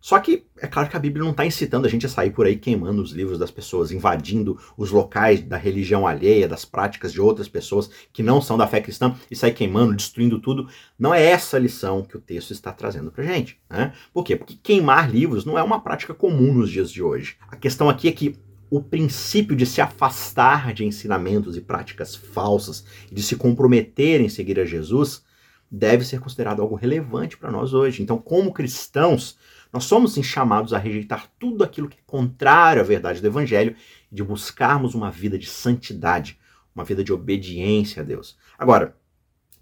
Só 0.00 0.18
que 0.18 0.46
é 0.58 0.66
claro 0.66 0.88
que 0.88 0.96
a 0.96 1.00
Bíblia 1.00 1.22
não 1.22 1.32
está 1.32 1.44
incitando 1.44 1.86
a 1.86 1.88
gente 1.88 2.06
a 2.06 2.08
sair 2.08 2.30
por 2.30 2.46
aí 2.46 2.56
queimando 2.56 3.02
os 3.02 3.12
livros 3.12 3.38
das 3.38 3.50
pessoas, 3.50 3.92
invadindo 3.92 4.58
os 4.76 4.90
locais 4.90 5.42
da 5.42 5.58
religião 5.58 6.06
alheia, 6.06 6.48
das 6.48 6.64
práticas 6.64 7.12
de 7.12 7.20
outras 7.20 7.48
pessoas 7.48 7.90
que 8.12 8.22
não 8.22 8.40
são 8.40 8.56
da 8.56 8.66
fé 8.66 8.80
cristã 8.80 9.14
e 9.30 9.36
sair 9.36 9.52
queimando, 9.52 9.94
destruindo 9.94 10.40
tudo. 10.40 10.68
Não 10.98 11.12
é 11.12 11.22
essa 11.22 11.58
lição 11.58 12.02
que 12.02 12.16
o 12.16 12.20
texto 12.20 12.50
está 12.52 12.72
trazendo 12.72 13.10
para 13.10 13.24
gente. 13.24 13.60
Né? 13.68 13.92
Por 14.12 14.24
quê? 14.24 14.36
Porque 14.36 14.56
queimar 14.62 15.10
livros 15.10 15.44
não 15.44 15.58
é 15.58 15.62
uma 15.62 15.80
prática 15.80 16.14
comum 16.14 16.54
nos 16.54 16.70
dias 16.70 16.90
de 16.90 17.02
hoje. 17.02 17.36
A 17.50 17.56
questão 17.56 17.88
aqui 17.88 18.08
é 18.08 18.12
que 18.12 18.38
o 18.70 18.80
princípio 18.80 19.56
de 19.56 19.66
se 19.66 19.80
afastar 19.80 20.72
de 20.72 20.84
ensinamentos 20.84 21.56
e 21.56 21.60
práticas 21.60 22.14
falsas 22.14 22.84
de 23.10 23.22
se 23.22 23.36
comprometer 23.36 24.20
em 24.20 24.28
seguir 24.28 24.60
a 24.60 24.64
Jesus 24.64 25.28
deve 25.70 26.04
ser 26.04 26.20
considerado 26.20 26.60
algo 26.60 26.74
relevante 26.74 27.36
para 27.36 27.50
nós 27.50 27.72
hoje. 27.72 28.02
Então, 28.02 28.18
como 28.18 28.52
cristãos, 28.52 29.38
nós 29.72 29.84
somos 29.84 30.14
sim, 30.14 30.22
chamados 30.22 30.72
a 30.72 30.78
rejeitar 30.78 31.30
tudo 31.38 31.62
aquilo 31.62 31.88
que 31.88 31.98
é 31.98 32.02
contrário 32.06 32.82
à 32.82 32.84
verdade 32.84 33.20
do 33.20 33.26
Evangelho 33.26 33.76
e 34.10 34.14
de 34.14 34.24
buscarmos 34.24 34.94
uma 34.94 35.10
vida 35.10 35.38
de 35.38 35.46
santidade, 35.46 36.38
uma 36.74 36.84
vida 36.84 37.04
de 37.04 37.12
obediência 37.12 38.02
a 38.02 38.04
Deus. 38.04 38.36
Agora, 38.58 38.96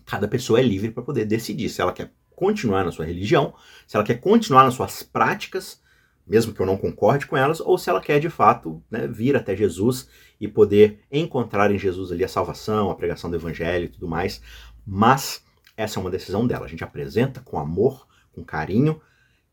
cada 0.06 0.26
pessoa 0.26 0.58
é 0.58 0.62
livre 0.62 0.90
para 0.90 1.02
poder 1.02 1.26
decidir 1.26 1.68
se 1.68 1.82
ela 1.82 1.92
quer 1.92 2.12
continuar 2.30 2.84
na 2.84 2.92
sua 2.92 3.04
religião, 3.04 3.54
se 3.86 3.96
ela 3.96 4.06
quer 4.06 4.20
continuar 4.20 4.64
nas 4.64 4.74
suas 4.74 5.02
práticas 5.02 5.82
mesmo 6.28 6.52
que 6.52 6.60
eu 6.60 6.66
não 6.66 6.76
concorde 6.76 7.26
com 7.26 7.36
elas, 7.36 7.58
ou 7.58 7.78
se 7.78 7.88
ela 7.88 8.00
quer 8.00 8.20
de 8.20 8.28
fato 8.28 8.82
né, 8.90 9.06
vir 9.06 9.34
até 9.34 9.56
Jesus 9.56 10.08
e 10.38 10.46
poder 10.46 11.00
encontrar 11.10 11.72
em 11.72 11.78
Jesus 11.78 12.12
ali 12.12 12.22
a 12.22 12.28
salvação, 12.28 12.90
a 12.90 12.94
pregação 12.94 13.30
do 13.30 13.36
evangelho 13.36 13.86
e 13.86 13.88
tudo 13.88 14.06
mais. 14.06 14.42
Mas 14.86 15.42
essa 15.78 15.98
é 15.98 16.00
uma 16.00 16.10
decisão 16.10 16.44
dela. 16.44 16.66
A 16.66 16.68
gente 16.68 16.82
apresenta 16.82 17.40
com 17.40 17.56
amor, 17.56 18.08
com 18.32 18.44
carinho 18.44 19.00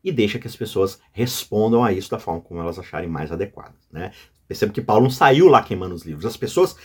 e 0.02 0.10
deixa 0.10 0.40
que 0.40 0.48
as 0.48 0.56
pessoas 0.56 1.00
respondam 1.12 1.84
a 1.84 1.92
isso 1.92 2.10
da 2.10 2.18
forma 2.18 2.40
como 2.40 2.60
elas 2.60 2.80
acharem 2.80 3.08
mais 3.08 3.30
adequadas. 3.30 3.88
Né? 3.92 4.10
Perceba 4.48 4.72
que 4.72 4.82
Paulo 4.82 5.04
não 5.04 5.10
saiu 5.10 5.46
lá 5.46 5.62
queimando 5.62 5.94
os 5.94 6.02
livros. 6.02 6.26
As 6.26 6.36
pessoas 6.36 6.76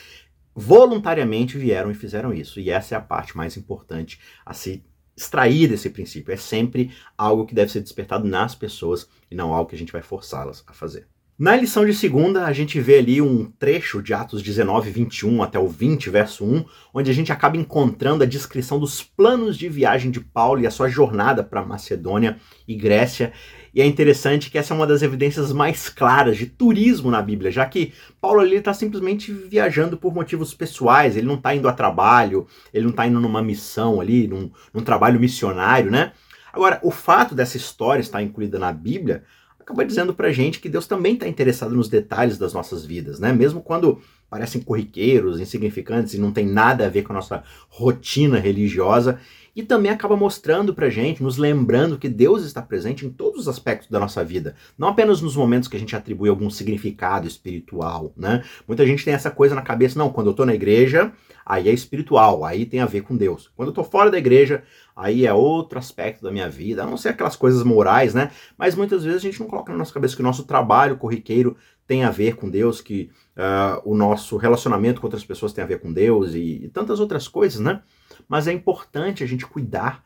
voluntariamente 0.54 1.58
vieram 1.58 1.90
e 1.90 1.96
fizeram 1.96 2.32
isso. 2.32 2.60
E 2.60 2.70
essa 2.70 2.94
é 2.94 2.98
a 3.00 3.02
parte 3.02 3.36
mais 3.36 3.58
importante 3.58 4.20
a 4.46 4.54
se 4.54 4.86
extrair 5.18 5.68
desse 5.68 5.90
princípio. 5.90 6.32
É 6.32 6.38
sempre 6.38 6.92
algo 7.18 7.48
que 7.48 7.56
deve 7.56 7.72
ser 7.72 7.82
despertado 7.82 8.28
nas 8.28 8.54
pessoas 8.54 9.10
e 9.30 9.34
não 9.34 9.54
algo 9.54 9.70
que 9.70 9.76
a 9.76 9.80
gente 9.80 9.92
vai 9.92 10.04
forçá-las 10.04 10.64
a 10.68 10.74
fazer. 10.74 11.08
Na 11.42 11.56
lição 11.56 11.84
de 11.84 11.92
segunda, 11.92 12.46
a 12.46 12.54
gente 12.54 12.80
vê 12.80 13.00
ali 13.00 13.20
um 13.20 13.46
trecho 13.46 14.00
de 14.00 14.14
Atos 14.14 14.44
19, 14.44 14.92
21 14.92 15.42
até 15.42 15.58
o 15.58 15.68
20, 15.68 16.08
verso 16.12 16.46
1, 16.46 16.64
onde 16.94 17.10
a 17.10 17.14
gente 17.16 17.32
acaba 17.32 17.58
encontrando 17.58 18.24
a 18.24 18.28
descrição 18.28 18.80
dos 18.80 19.02
planos 19.02 19.58
de 19.58 19.68
viagem 19.68 20.12
de 20.12 20.20
Paulo 20.20 20.62
e 20.62 20.68
a 20.68 20.70
sua 20.70 20.88
jornada 20.88 21.44
para 21.44 21.66
Macedônia 21.66 22.38
e 22.68 22.76
Grécia. 22.76 23.34
E 23.74 23.82
é 23.82 23.86
interessante 23.88 24.52
que 24.52 24.58
essa 24.60 24.76
é 24.76 24.78
uma 24.78 24.86
das 24.86 25.02
evidências 25.02 25.52
mais 25.52 25.90
claras 25.90 26.38
de 26.38 26.46
turismo 26.46 27.10
na 27.10 27.24
Bíblia, 27.24 27.50
já 27.50 27.66
que 27.66 27.92
Paulo 28.22 28.40
ali 28.40 28.58
está 28.58 28.72
simplesmente 28.72 29.34
viajando 29.34 29.98
por 29.98 30.14
motivos 30.14 30.54
pessoais, 30.54 31.18
ele 31.18 31.26
não 31.26 31.38
está 31.38 31.56
indo 31.56 31.68
a 31.68 31.74
trabalho, 31.74 32.46
ele 32.72 32.84
não 32.84 32.92
está 32.92 33.08
indo 33.08 33.20
numa 33.20 33.42
missão 33.42 34.00
ali, 34.00 34.28
num, 34.28 34.52
num 34.72 34.84
trabalho 34.84 35.20
missionário, 35.20 35.90
né? 35.90 36.12
Agora, 36.54 36.80
o 36.84 36.92
fato 36.92 37.34
dessa 37.34 37.58
história 37.58 38.02
estar 38.02 38.22
incluída 38.22 38.60
na 38.60 38.72
Bíblia 38.72 39.24
acaba 39.72 39.86
dizendo 39.86 40.14
pra 40.14 40.32
gente 40.32 40.60
que 40.60 40.70
Deus 40.70 40.86
também 40.86 41.14
está 41.14 41.28
interessado 41.28 41.74
nos 41.74 41.88
detalhes 41.88 42.38
das 42.38 42.54
nossas 42.54 42.86
vidas, 42.86 43.20
né? 43.20 43.32
Mesmo 43.32 43.62
quando 43.62 44.00
parecem 44.30 44.62
corriqueiros, 44.62 45.40
insignificantes 45.40 46.14
e 46.14 46.20
não 46.20 46.32
tem 46.32 46.46
nada 46.46 46.86
a 46.86 46.90
ver 46.90 47.04
com 47.04 47.14
a 47.14 47.16
nossa 47.16 47.44
rotina 47.70 48.38
religiosa, 48.38 49.20
e 49.54 49.62
também 49.62 49.92
acaba 49.92 50.16
mostrando 50.16 50.74
pra 50.74 50.90
gente, 50.90 51.22
nos 51.22 51.38
lembrando 51.38 51.98
que 51.98 52.08
Deus 52.08 52.46
está 52.46 52.62
presente 52.62 53.06
em 53.06 53.10
todos 53.10 53.42
os 53.42 53.48
aspectos 53.50 53.90
da 53.90 54.00
nossa 54.00 54.24
vida, 54.24 54.56
não 54.78 54.88
apenas 54.88 55.22
nos 55.22 55.36
momentos 55.36 55.68
que 55.68 55.76
a 55.76 55.80
gente 55.80 55.96
atribui 55.96 56.30
algum 56.30 56.50
significado 56.50 57.28
espiritual, 57.28 58.14
né? 58.16 58.44
Muita 58.66 58.86
gente 58.86 59.04
tem 59.04 59.14
essa 59.14 59.30
coisa 59.30 59.54
na 59.54 59.62
cabeça, 59.62 60.00
não, 60.00 60.10
quando 60.10 60.28
eu 60.28 60.34
tô 60.34 60.46
na 60.46 60.56
igreja, 60.56 61.12
aí 61.52 61.68
é 61.68 61.74
espiritual, 61.74 62.46
aí 62.46 62.66
tem 62.66 62.80
a 62.80 62.86
ver 62.86 63.02
com 63.02 63.18
Deus. 63.18 63.52
Quando 63.58 63.68
eu 63.68 63.74
tô 63.74 63.84
fora 63.84 64.10
da 64.10 64.18
igreja, 64.18 64.64
aí 64.96 65.26
é 65.26 65.34
outro 65.34 65.78
aspecto 65.78 66.24
da 66.24 66.32
minha 66.32 66.50
vida, 66.50 66.82
a 66.82 66.86
não 66.86 66.96
ser 66.96 67.10
aquelas 67.10 67.36
coisas 67.36 67.62
morais, 67.62 68.14
né? 68.14 68.32
Mas 68.58 68.74
muitas 68.74 69.04
vezes 69.04 69.18
a 69.20 69.24
gente 69.24 69.42
não 69.42 69.48
coloca 69.48 69.70
na 69.70 69.78
nossa 69.78 69.94
cabeça 69.94 70.16
que 70.16 70.22
o 70.22 70.24
nosso 70.24 70.46
trabalho 70.46 70.96
corriqueiro 70.96 71.58
tem 71.86 72.06
a 72.06 72.10
ver 72.10 72.38
com 72.38 72.50
Deus, 72.50 72.80
que 72.80 73.12
uh, 73.36 73.82
o 73.84 73.94
nosso 73.94 74.38
relacionamento 74.38 75.02
com 75.02 75.08
outras 75.08 75.26
pessoas 75.26 75.52
tem 75.52 75.62
a 75.62 75.68
ver 75.68 75.82
com 75.82 75.92
Deus 75.92 76.34
e, 76.34 76.64
e 76.64 76.70
tantas 76.70 77.02
outras 77.02 77.28
coisas, 77.28 77.60
né? 77.60 77.82
Mas 78.30 78.48
é 78.48 78.54
importante 78.54 79.22
a 79.22 79.28
gente 79.28 79.46
cuidar 79.46 80.06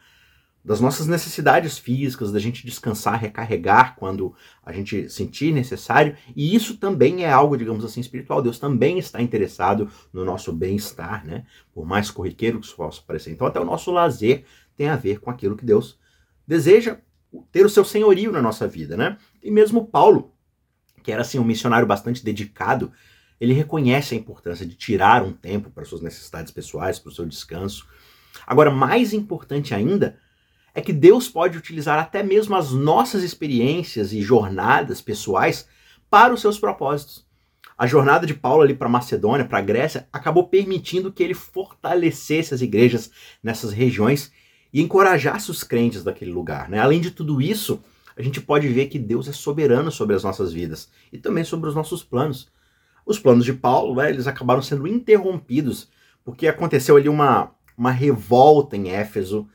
das 0.65 0.81
nossas 0.81 1.05
necessidades 1.05 1.77
físicas, 1.77 2.31
da 2.31 2.39
gente 2.39 2.65
descansar, 2.65 3.19
recarregar 3.22 3.95
quando 3.95 4.34
a 4.65 4.74
gente 4.74 5.07
sentir 5.12 5.53
necessário, 5.53 6.17
e 6.36 6.55
isso 6.55 6.77
também 6.77 7.24
é 7.24 7.31
algo, 7.31 7.55
digamos 7.55 7.86
assim, 7.86 8.01
espiritual. 8.01 8.41
Deus 8.41 8.57
também 8.57 8.98
está 8.98 9.22
interessado 9.22 9.88
no 10.12 10.25
nosso 10.25 10.51
bem-estar, 10.51 11.24
né? 11.24 11.45
Por 11.72 11.86
mais 11.86 12.10
corriqueiro 12.10 12.60
que 12.60 12.65
isso 12.65 12.75
possa 12.75 13.00
parecer. 13.05 13.31
Então, 13.31 13.45
até 13.45 13.60
o 13.60 13.65
nosso 13.65 13.91
lazer 13.91 14.43
tem 14.75 14.89
a 14.89 14.95
ver 14.95 15.19
com 15.19 15.29
aquilo 15.29 15.55
que 15.55 15.63
Deus 15.63 16.00
deseja 16.48 16.98
ter 17.51 17.63
o 17.63 17.69
seu 17.69 17.86
senhorio 17.86 18.31
na 18.31 18.41
nossa 18.41 18.67
vida, 18.67 18.98
né? 18.98 19.19
E 19.43 19.51
mesmo 19.51 19.86
Paulo, 19.86 20.34
que 21.03 21.12
era 21.12 21.22
assim 21.22 21.38
um 21.38 21.43
missionário 21.43 21.86
bastante 21.86 22.25
dedicado, 22.25 22.91
ele 23.39 23.53
reconhece 23.53 24.15
a 24.15 24.17
importância 24.17 24.65
de 24.65 24.74
tirar 24.74 25.22
um 25.22 25.31
tempo 25.31 25.69
para 25.69 25.86
suas 25.86 26.01
necessidades 26.01 26.51
pessoais, 26.51 26.98
para 26.98 27.10
o 27.10 27.13
seu 27.13 27.25
descanso. 27.25 27.86
Agora, 28.48 28.72
mais 28.72 29.13
importante 29.13 29.74
ainda, 29.75 30.17
é 30.75 30.82
que 30.82 30.91
Deus 30.91 31.29
pode 31.29 31.58
utilizar 31.58 31.98
até 31.98 32.22
mesmo 32.22 32.53
as 32.53 32.72
nossas 32.74 33.24
experiências 33.24 34.12
e 34.12 34.22
jornadas 34.22 35.01
pessoais 35.01 35.67
para 36.10 36.34
os 36.34 36.41
seus 36.41 36.60
propósitos. 36.60 37.25
A 37.77 37.88
jornada 37.88 38.27
de 38.27 38.34
Paulo 38.34 38.62
ali 38.62 38.74
para 38.74 38.89
Macedônia, 38.89 39.46
para 39.46 39.60
a 39.60 39.62
Grécia, 39.62 40.08
acabou 40.12 40.48
permitindo 40.48 41.12
que 41.12 41.24
ele 41.24 41.34
fortalecesse 41.34 42.53
as 42.53 42.62
igrejas 42.62 43.10
nessas 43.41 43.72
regiões 43.72 44.32
e 44.74 44.82
encorajasse 44.82 45.50
os 45.50 45.63
crentes 45.63 46.03
daquele 46.03 46.32
lugar. 46.32 46.70
Né? 46.70 46.79
Além 46.79 47.00
de 47.00 47.10
tudo 47.10 47.41
isso, 47.41 47.82
a 48.17 48.22
gente 48.22 48.41
pode 48.41 48.67
ver 48.67 48.88
que 48.88 49.00
Deus 49.00 49.29
é 49.29 49.32
soberano 49.32 49.91
sobre 49.91 50.15
as 50.15 50.24
nossas 50.24 50.51
vidas 50.51 50.89
e 51.12 51.17
também 51.17 51.46
sobre 51.46 51.70
os 51.70 51.75
nossos 51.75 52.03
planos. 52.03 52.50
Os 53.05 53.17
planos 53.17 53.46
de 53.46 53.53
Paulo, 53.53 53.96
né, 53.96 54.10
eles 54.10 54.27
acabaram 54.27 54.62
sendo 54.62 54.88
interrompidos 54.88 55.89
porque 56.24 56.48
aconteceu 56.48 56.98
ali 56.98 57.08
uma, 57.08 57.51
uma 57.77 57.91
revolta 57.91 58.75
em 58.75 58.89
Éfeso 58.89 59.48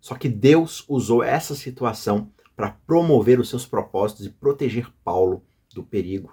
só 0.00 0.14
que 0.14 0.28
Deus 0.28 0.84
usou 0.88 1.22
essa 1.22 1.54
situação 1.54 2.30
para 2.54 2.70
promover 2.86 3.38
os 3.38 3.48
seus 3.48 3.66
propósitos 3.66 4.26
e 4.26 4.30
proteger 4.30 4.88
Paulo 5.04 5.44
do 5.74 5.82
perigo. 5.82 6.32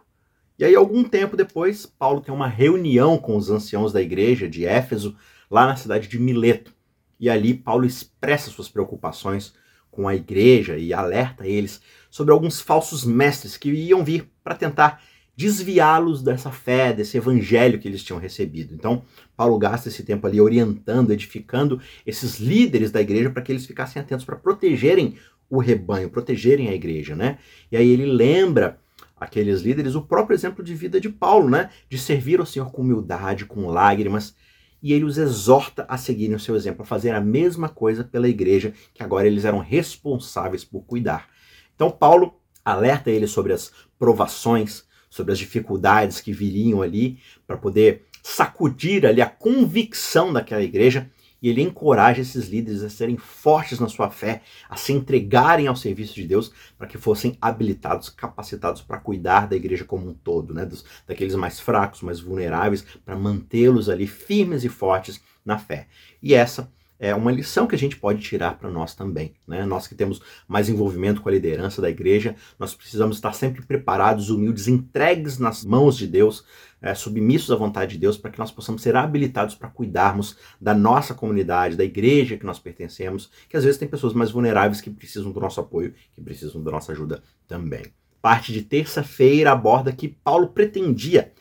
E 0.58 0.64
aí, 0.64 0.76
algum 0.76 1.04
tempo 1.04 1.36
depois, 1.36 1.86
Paulo 1.86 2.22
tem 2.22 2.34
uma 2.34 2.48
reunião 2.48 3.18
com 3.18 3.36
os 3.36 3.50
anciãos 3.50 3.92
da 3.92 4.02
igreja 4.02 4.48
de 4.48 4.66
Éfeso, 4.66 5.16
lá 5.50 5.66
na 5.66 5.76
cidade 5.76 6.08
de 6.08 6.20
Mileto. 6.20 6.74
E 7.20 7.30
ali 7.30 7.54
Paulo 7.54 7.86
expressa 7.86 8.50
suas 8.50 8.70
preocupações 8.70 9.54
com 9.92 10.08
a 10.08 10.16
igreja 10.16 10.78
e 10.78 10.94
alerta 10.94 11.48
eles 11.48 11.82
sobre 12.10 12.32
alguns 12.32 12.60
falsos 12.60 13.04
mestres 13.04 13.58
que 13.58 13.70
iam 13.70 14.04
vir 14.04 14.32
para 14.44 14.56
tentar 14.56 15.02
desviá-los 15.36 16.22
dessa 16.22 16.52
fé, 16.52 16.94
desse 16.94 17.18
evangelho 17.18 17.80
que 17.80 17.88
eles 17.88 18.04
tinham 18.04 18.20
recebido. 18.20 18.74
Então, 18.74 19.04
Paulo 19.36 19.58
gasta 19.58 19.90
esse 19.90 20.04
tempo 20.04 20.28
ali 20.28 20.40
orientando, 20.40 21.12
edificando 21.12 21.82
esses 22.06 22.40
líderes 22.40 22.92
da 22.92 23.02
igreja 23.02 23.30
para 23.30 23.42
que 23.42 23.52
eles 23.52 23.66
ficassem 23.66 24.02
atentos 24.02 24.26
para 24.26 24.36
protegerem 24.36 25.16
o 25.50 25.60
rebanho, 25.60 26.10
protegerem 26.10 26.70
a 26.70 26.74
igreja, 26.74 27.16
né? 27.16 27.38
E 27.72 27.78
aí 27.78 27.90
ele 27.90 28.06
lembra 28.06 28.80
aqueles 29.16 29.62
líderes 29.62 29.96
o 29.96 30.02
próprio 30.02 30.36
exemplo 30.36 30.64
de 30.64 30.76
vida 30.76 31.00
de 31.00 31.10
Paulo, 31.10 31.50
né? 31.50 31.70
De 31.90 31.98
servir 31.98 32.40
ao 32.40 32.46
Senhor 32.46 32.72
com 32.72 32.82
humildade, 32.82 33.46
com 33.46 33.68
lágrimas, 33.68 34.36
e 34.82 34.92
ele 34.94 35.06
os 35.06 35.18
exorta 35.18 35.86
a 35.88 35.98
seguirem 35.98 36.36
o 36.36 36.40
seu 36.40 36.56
exemplo, 36.56 36.84
a 36.84 36.86
fazer 36.86 37.12
a 37.12 37.22
mesma 37.22 37.70
coisa 37.70 38.04
pela 38.04 38.28
igreja 38.28 38.74
que 38.94 39.02
agora 39.02 39.26
eles 39.26 39.46
eram 39.46 39.60
responsáveis 39.60 40.66
por 40.66 40.82
cuidar. 40.82 41.30
Então 41.74 41.90
Paulo 41.90 42.40
alerta 42.66 43.10
eles 43.10 43.32
sobre 43.32 43.54
as 43.54 43.72
provações, 43.98 44.84
sobre 45.14 45.32
as 45.32 45.38
dificuldades 45.38 46.20
que 46.20 46.34
viriam 46.34 46.82
ali 46.82 47.20
para 47.46 47.56
poder 47.56 48.08
sacudir 48.24 49.06
ali 49.06 49.22
a 49.22 49.30
convicção 49.30 50.34
daquela 50.34 50.64
igreja 50.64 51.08
e 51.40 51.50
ele 51.50 51.62
encoraja 51.62 52.20
esses 52.20 52.48
líderes 52.48 52.82
a 52.82 52.90
serem 52.90 53.16
fortes 53.16 53.80
na 53.80 53.88
sua 53.88 54.10
fé, 54.10 54.42
a 54.68 54.76
se 54.76 54.92
entregarem 54.92 55.68
ao 55.68 55.76
serviço 55.76 56.16
de 56.16 56.24
Deus, 56.24 56.52
para 56.80 56.88
que 56.88 56.98
fossem 56.98 57.38
habilitados, 57.40 58.10
capacitados 58.10 58.82
para 58.82 58.98
cuidar 58.98 59.48
da 59.48 59.56
igreja 59.56 59.86
como 59.86 60.10
um 60.10 60.16
todo, 60.16 60.52
né? 60.52 60.66
Dos, 60.66 60.84
daqueles 61.06 61.36
mais 61.36 61.60
fracos, 61.60 62.02
mais 62.02 62.20
vulneráveis, 62.20 62.84
para 63.06 63.16
mantê-los 63.16 63.90
ali 63.90 64.08
firmes 64.08 64.64
e 64.64 64.70
fortes 64.70 65.22
na 65.46 65.60
fé. 65.60 65.88
E 66.24 66.34
essa 66.34 66.72
é 67.04 67.14
uma 67.14 67.34
lição 67.34 67.68
que 67.68 67.76
a 67.76 67.78
gente 67.78 67.98
pode 67.98 68.22
tirar 68.22 68.58
para 68.58 68.70
nós 68.70 68.96
também. 68.96 69.34
Né? 69.46 69.66
Nós 69.66 69.88
que 69.88 69.94
temos 69.94 70.22
mais 70.48 70.70
envolvimento 70.70 71.20
com 71.20 71.28
a 71.28 71.34
liderança 71.34 71.82
da 71.82 71.90
igreja, 71.90 72.34
nós 72.58 72.74
precisamos 72.74 73.18
estar 73.18 73.34
sempre 73.34 73.62
preparados, 73.62 74.30
humildes, 74.30 74.70
entregues 74.70 75.38
nas 75.38 75.66
mãos 75.66 75.98
de 75.98 76.08
Deus, 76.08 76.46
é, 76.82 76.96
submissos 76.96 77.52
à 77.52 77.58
vontade 77.58 77.96
de 77.96 77.98
Deus, 77.98 78.18
para 78.18 78.32
que 78.32 78.40
nós 78.40 78.52
possamos 78.52 78.82
ser 78.82 78.96
habilitados 78.96 79.54
para 79.54 79.68
cuidarmos 79.68 80.38
da 80.62 80.74
nossa 80.74 81.14
comunidade, 81.14 81.76
da 81.76 81.84
igreja 81.84 82.38
que 82.38 82.46
nós 82.46 82.58
pertencemos, 82.58 83.30
que 83.50 83.58
às 83.58 83.66
vezes 83.66 83.78
tem 83.78 83.88
pessoas 83.90 84.14
mais 84.14 84.32
vulneráveis 84.32 84.80
que 84.80 84.90
precisam 84.90 85.34
do 85.34 85.42
nosso 85.42 85.60
apoio, 85.60 85.94
que 86.14 86.22
precisam 86.22 86.64
da 86.64 86.72
nossa 86.72 86.94
ajuda 86.94 87.22
também. 87.50 87.84
Parte 88.22 88.54
de 88.54 88.62
terça-feira 88.62 89.52
aborda 89.52 89.92
que 89.92 90.08
Paulo 90.08 90.48
pretendia 90.48 91.34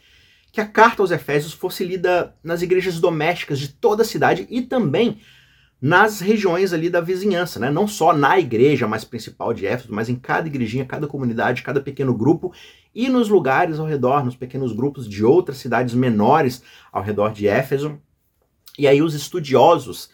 que 0.50 0.60
a 0.60 0.66
carta 0.66 1.02
aos 1.02 1.12
Efésios 1.12 1.52
fosse 1.54 1.84
lida 1.84 2.34
nas 2.42 2.62
igrejas 2.62 2.98
domésticas 2.98 3.60
de 3.60 3.68
toda 3.68 4.02
a 4.02 4.04
cidade 4.04 4.44
e 4.50 4.60
também 4.60 5.18
nas 5.82 6.20
regiões 6.20 6.72
ali 6.72 6.88
da 6.88 7.00
vizinhança, 7.00 7.58
né? 7.58 7.68
Não 7.68 7.88
só 7.88 8.12
na 8.12 8.38
igreja 8.38 8.86
mais 8.86 9.04
principal 9.04 9.52
de 9.52 9.66
Éfeso, 9.66 9.92
mas 9.92 10.08
em 10.08 10.14
cada 10.14 10.46
igrejinha, 10.46 10.86
cada 10.86 11.08
comunidade, 11.08 11.64
cada 11.64 11.80
pequeno 11.80 12.14
grupo 12.14 12.52
e 12.94 13.08
nos 13.08 13.28
lugares 13.28 13.80
ao 13.80 13.86
redor, 13.86 14.24
nos 14.24 14.36
pequenos 14.36 14.72
grupos 14.72 15.08
de 15.08 15.24
outras 15.24 15.56
cidades 15.56 15.92
menores 15.92 16.62
ao 16.92 17.02
redor 17.02 17.32
de 17.32 17.48
Éfeso. 17.48 17.98
E 18.78 18.86
aí 18.86 19.02
os 19.02 19.12
estudiosos, 19.12 20.08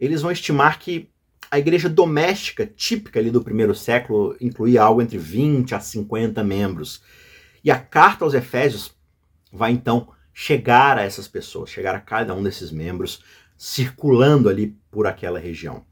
eles 0.00 0.22
vão 0.22 0.32
estimar 0.32 0.78
que 0.78 1.10
a 1.50 1.58
igreja 1.58 1.90
doméstica 1.90 2.64
típica 2.64 3.20
ali 3.20 3.30
do 3.30 3.44
primeiro 3.44 3.74
século 3.74 4.34
incluía 4.40 4.82
algo 4.82 5.02
entre 5.02 5.18
20 5.18 5.74
a 5.74 5.80
50 5.80 6.42
membros. 6.42 7.02
E 7.62 7.70
a 7.70 7.78
carta 7.78 8.24
aos 8.24 8.32
Efésios 8.32 8.90
vai 9.52 9.72
então 9.72 10.08
chegar 10.32 10.96
a 10.96 11.02
essas 11.02 11.28
pessoas, 11.28 11.68
chegar 11.68 11.94
a 11.94 12.00
cada 12.00 12.34
um 12.34 12.42
desses 12.42 12.70
membros, 12.70 13.22
circulando 13.62 14.48
ali 14.48 14.74
por 14.90 15.06
aquela 15.06 15.38
região. 15.38 15.84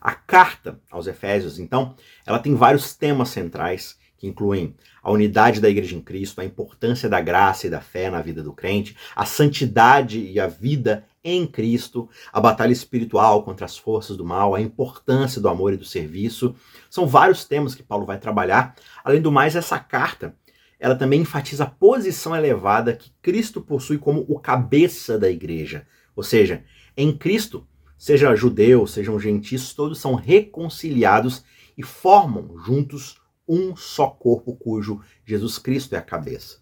A 0.00 0.14
carta 0.14 0.80
aos 0.88 1.08
Efésios, 1.08 1.58
então, 1.58 1.96
ela 2.24 2.38
tem 2.38 2.54
vários 2.54 2.94
temas 2.94 3.30
centrais 3.30 3.98
que 4.16 4.28
incluem 4.28 4.76
a 5.02 5.10
unidade 5.10 5.60
da 5.60 5.68
igreja 5.68 5.96
em 5.96 6.00
Cristo, 6.00 6.40
a 6.40 6.44
importância 6.44 7.08
da 7.08 7.20
graça 7.20 7.66
e 7.66 7.70
da 7.70 7.80
fé 7.80 8.08
na 8.10 8.22
vida 8.22 8.44
do 8.44 8.52
crente, 8.52 8.96
a 9.16 9.26
santidade 9.26 10.20
e 10.20 10.38
a 10.38 10.46
vida 10.46 11.04
em 11.24 11.44
Cristo, 11.48 12.08
a 12.32 12.40
batalha 12.40 12.72
espiritual 12.72 13.42
contra 13.42 13.66
as 13.66 13.76
forças 13.76 14.16
do 14.16 14.24
mal, 14.24 14.54
a 14.54 14.60
importância 14.60 15.40
do 15.40 15.48
amor 15.48 15.72
e 15.72 15.76
do 15.76 15.84
serviço. 15.84 16.54
São 16.88 17.08
vários 17.08 17.44
temas 17.44 17.74
que 17.74 17.82
Paulo 17.82 18.06
vai 18.06 18.18
trabalhar. 18.18 18.76
Além 19.02 19.20
do 19.20 19.32
mais, 19.32 19.56
essa 19.56 19.80
carta, 19.80 20.36
ela 20.78 20.94
também 20.94 21.22
enfatiza 21.22 21.64
a 21.64 21.70
posição 21.70 22.36
elevada 22.36 22.94
que 22.94 23.10
Cristo 23.20 23.60
possui 23.60 23.98
como 23.98 24.24
o 24.28 24.38
cabeça 24.38 25.18
da 25.18 25.28
igreja. 25.28 25.84
Ou 26.14 26.22
seja, 26.22 26.64
em 26.96 27.16
Cristo, 27.16 27.66
seja 27.98 28.34
judeu, 28.34 28.86
sejam 28.86 29.18
gentios, 29.20 29.74
todos 29.74 29.98
são 29.98 30.14
reconciliados 30.14 31.44
e 31.76 31.82
formam 31.82 32.56
juntos 32.64 33.16
um 33.46 33.76
só 33.76 34.08
corpo 34.08 34.56
cujo 34.56 35.00
Jesus 35.24 35.58
Cristo 35.58 35.94
é 35.94 35.98
a 35.98 36.02
cabeça. 36.02 36.58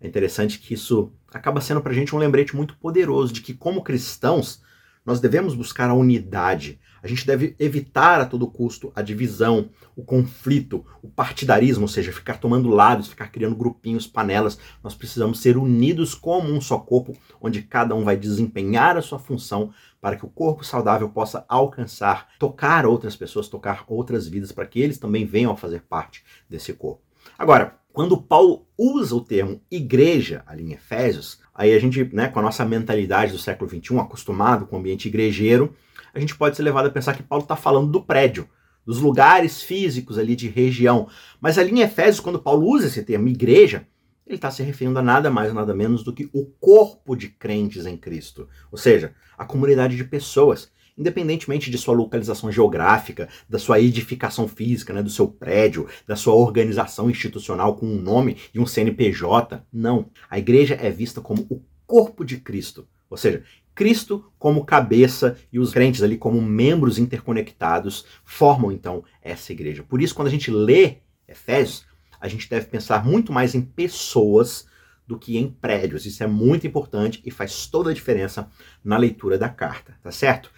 É 0.00 0.06
interessante 0.06 0.58
que 0.58 0.74
isso 0.74 1.12
acaba 1.32 1.60
sendo 1.60 1.80
para 1.80 1.92
a 1.92 1.94
gente 1.94 2.14
um 2.14 2.18
lembrete 2.18 2.54
muito 2.54 2.76
poderoso 2.76 3.32
de 3.32 3.40
que, 3.40 3.54
como 3.54 3.82
cristãos, 3.82 4.62
nós 5.04 5.20
devemos 5.20 5.54
buscar 5.54 5.90
a 5.90 5.94
unidade. 5.94 6.80
A 7.02 7.06
gente 7.06 7.26
deve 7.26 7.54
evitar 7.58 8.20
a 8.20 8.24
todo 8.24 8.46
custo 8.46 8.90
a 8.94 9.02
divisão, 9.02 9.68
o 9.94 10.02
conflito, 10.02 10.86
o 11.02 11.08
partidarismo, 11.08 11.82
ou 11.82 11.88
seja, 11.88 12.10
ficar 12.10 12.38
tomando 12.38 12.70
lados, 12.70 13.08
ficar 13.08 13.28
criando 13.28 13.54
grupinhos, 13.54 14.06
panelas. 14.06 14.58
Nós 14.82 14.94
precisamos 14.94 15.40
ser 15.40 15.58
unidos 15.58 16.14
como 16.14 16.50
um 16.50 16.62
só 16.62 16.78
corpo, 16.78 17.14
onde 17.38 17.60
cada 17.60 17.94
um 17.94 18.04
vai 18.04 18.16
desempenhar 18.16 18.96
a 18.96 19.02
sua 19.02 19.18
função 19.18 19.70
para 20.00 20.16
que 20.16 20.24
o 20.24 20.30
corpo 20.30 20.64
saudável 20.64 21.08
possa 21.10 21.44
alcançar, 21.46 22.28
tocar 22.38 22.86
outras 22.86 23.14
pessoas, 23.14 23.48
tocar 23.48 23.84
outras 23.86 24.26
vidas, 24.26 24.52
para 24.52 24.66
que 24.66 24.80
eles 24.80 24.98
também 24.98 25.26
venham 25.26 25.52
a 25.52 25.56
fazer 25.56 25.82
parte 25.82 26.24
desse 26.48 26.72
corpo. 26.72 27.02
Agora, 27.38 27.78
quando 27.92 28.20
Paulo 28.20 28.66
usa 28.76 29.14
o 29.14 29.20
termo 29.20 29.60
igreja 29.70 30.42
ali 30.46 30.64
em 30.64 30.72
Efésios, 30.72 31.38
aí 31.54 31.72
a 31.72 31.78
gente, 31.78 32.02
né, 32.12 32.28
com 32.28 32.40
a 32.40 32.42
nossa 32.42 32.64
mentalidade 32.64 33.32
do 33.32 33.38
século 33.38 33.70
XXI, 33.70 33.98
acostumado 33.98 34.66
com 34.66 34.76
o 34.76 34.78
ambiente 34.78 35.06
igrejeiro, 35.06 35.74
a 36.12 36.18
gente 36.18 36.36
pode 36.36 36.56
ser 36.56 36.62
levado 36.62 36.86
a 36.86 36.90
pensar 36.90 37.14
que 37.14 37.22
Paulo 37.22 37.44
está 37.44 37.56
falando 37.56 37.90
do 37.90 38.02
prédio, 38.02 38.48
dos 38.84 38.98
lugares 38.98 39.62
físicos 39.62 40.18
ali 40.18 40.36
de 40.36 40.48
região. 40.48 41.08
Mas 41.40 41.58
ali 41.58 41.70
em 41.70 41.80
Efésios, 41.80 42.20
quando 42.20 42.42
Paulo 42.42 42.68
usa 42.68 42.86
esse 42.86 43.02
termo 43.02 43.28
igreja, 43.28 43.86
ele 44.26 44.36
está 44.36 44.50
se 44.50 44.62
referindo 44.62 44.98
a 44.98 45.02
nada 45.02 45.30
mais, 45.30 45.52
nada 45.52 45.74
menos 45.74 46.02
do 46.02 46.12
que 46.12 46.28
o 46.32 46.46
corpo 46.60 47.14
de 47.14 47.28
crentes 47.28 47.86
em 47.86 47.96
Cristo. 47.96 48.48
Ou 48.72 48.78
seja, 48.78 49.14
a 49.36 49.44
comunidade 49.44 49.96
de 49.96 50.04
pessoas 50.04 50.72
independentemente 50.96 51.70
de 51.70 51.78
sua 51.78 51.94
localização 51.94 52.50
geográfica, 52.50 53.28
da 53.48 53.58
sua 53.58 53.80
edificação 53.80 54.46
física, 54.46 54.92
né, 54.92 55.02
do 55.02 55.10
seu 55.10 55.26
prédio, 55.28 55.88
da 56.06 56.16
sua 56.16 56.34
organização 56.34 57.10
institucional 57.10 57.76
com 57.76 57.86
um 57.86 58.00
nome 58.00 58.36
e 58.52 58.60
um 58.60 58.66
CNPJ. 58.66 59.64
Não. 59.72 60.10
A 60.30 60.38
igreja 60.38 60.74
é 60.80 60.90
vista 60.90 61.20
como 61.20 61.46
o 61.50 61.60
corpo 61.86 62.24
de 62.24 62.38
Cristo. 62.38 62.86
Ou 63.10 63.16
seja, 63.16 63.42
Cristo 63.74 64.32
como 64.38 64.64
cabeça 64.64 65.36
e 65.52 65.58
os 65.58 65.72
crentes 65.72 66.02
ali 66.02 66.16
como 66.16 66.40
membros 66.40 66.98
interconectados 66.98 68.04
formam 68.24 68.70
então 68.70 69.04
essa 69.20 69.52
igreja. 69.52 69.82
Por 69.82 70.00
isso, 70.00 70.14
quando 70.14 70.28
a 70.28 70.30
gente 70.30 70.50
lê 70.50 70.98
Efésios, 71.26 71.84
a 72.20 72.28
gente 72.28 72.48
deve 72.48 72.66
pensar 72.66 73.04
muito 73.04 73.32
mais 73.32 73.54
em 73.54 73.60
pessoas 73.60 74.66
do 75.06 75.18
que 75.18 75.36
em 75.36 75.50
prédios. 75.50 76.06
Isso 76.06 76.22
é 76.22 76.26
muito 76.26 76.66
importante 76.66 77.20
e 77.24 77.30
faz 77.30 77.66
toda 77.66 77.90
a 77.90 77.94
diferença 77.94 78.48
na 78.82 78.96
leitura 78.96 79.36
da 79.36 79.48
carta, 79.48 79.98
tá 80.02 80.10
certo? 80.10 80.50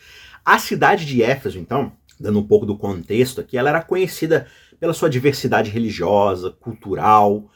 A 0.47 0.61
cidade 0.61 1.05
de 1.05 1.25
Éfeso, 1.25 1.59
então, 1.59 1.91
dando 2.21 2.39
um 2.39 2.47
pouco 2.47 2.65
do 2.65 2.79
contexto 2.79 3.41
aqui, 3.41 3.59
ela 3.59 3.69
era 3.69 3.83
conhecida 3.83 4.47
pela 4.79 4.95
sua 4.95 5.11
diversidade 5.11 5.73
religiosa, 5.73 6.53
cultural, 6.53 7.51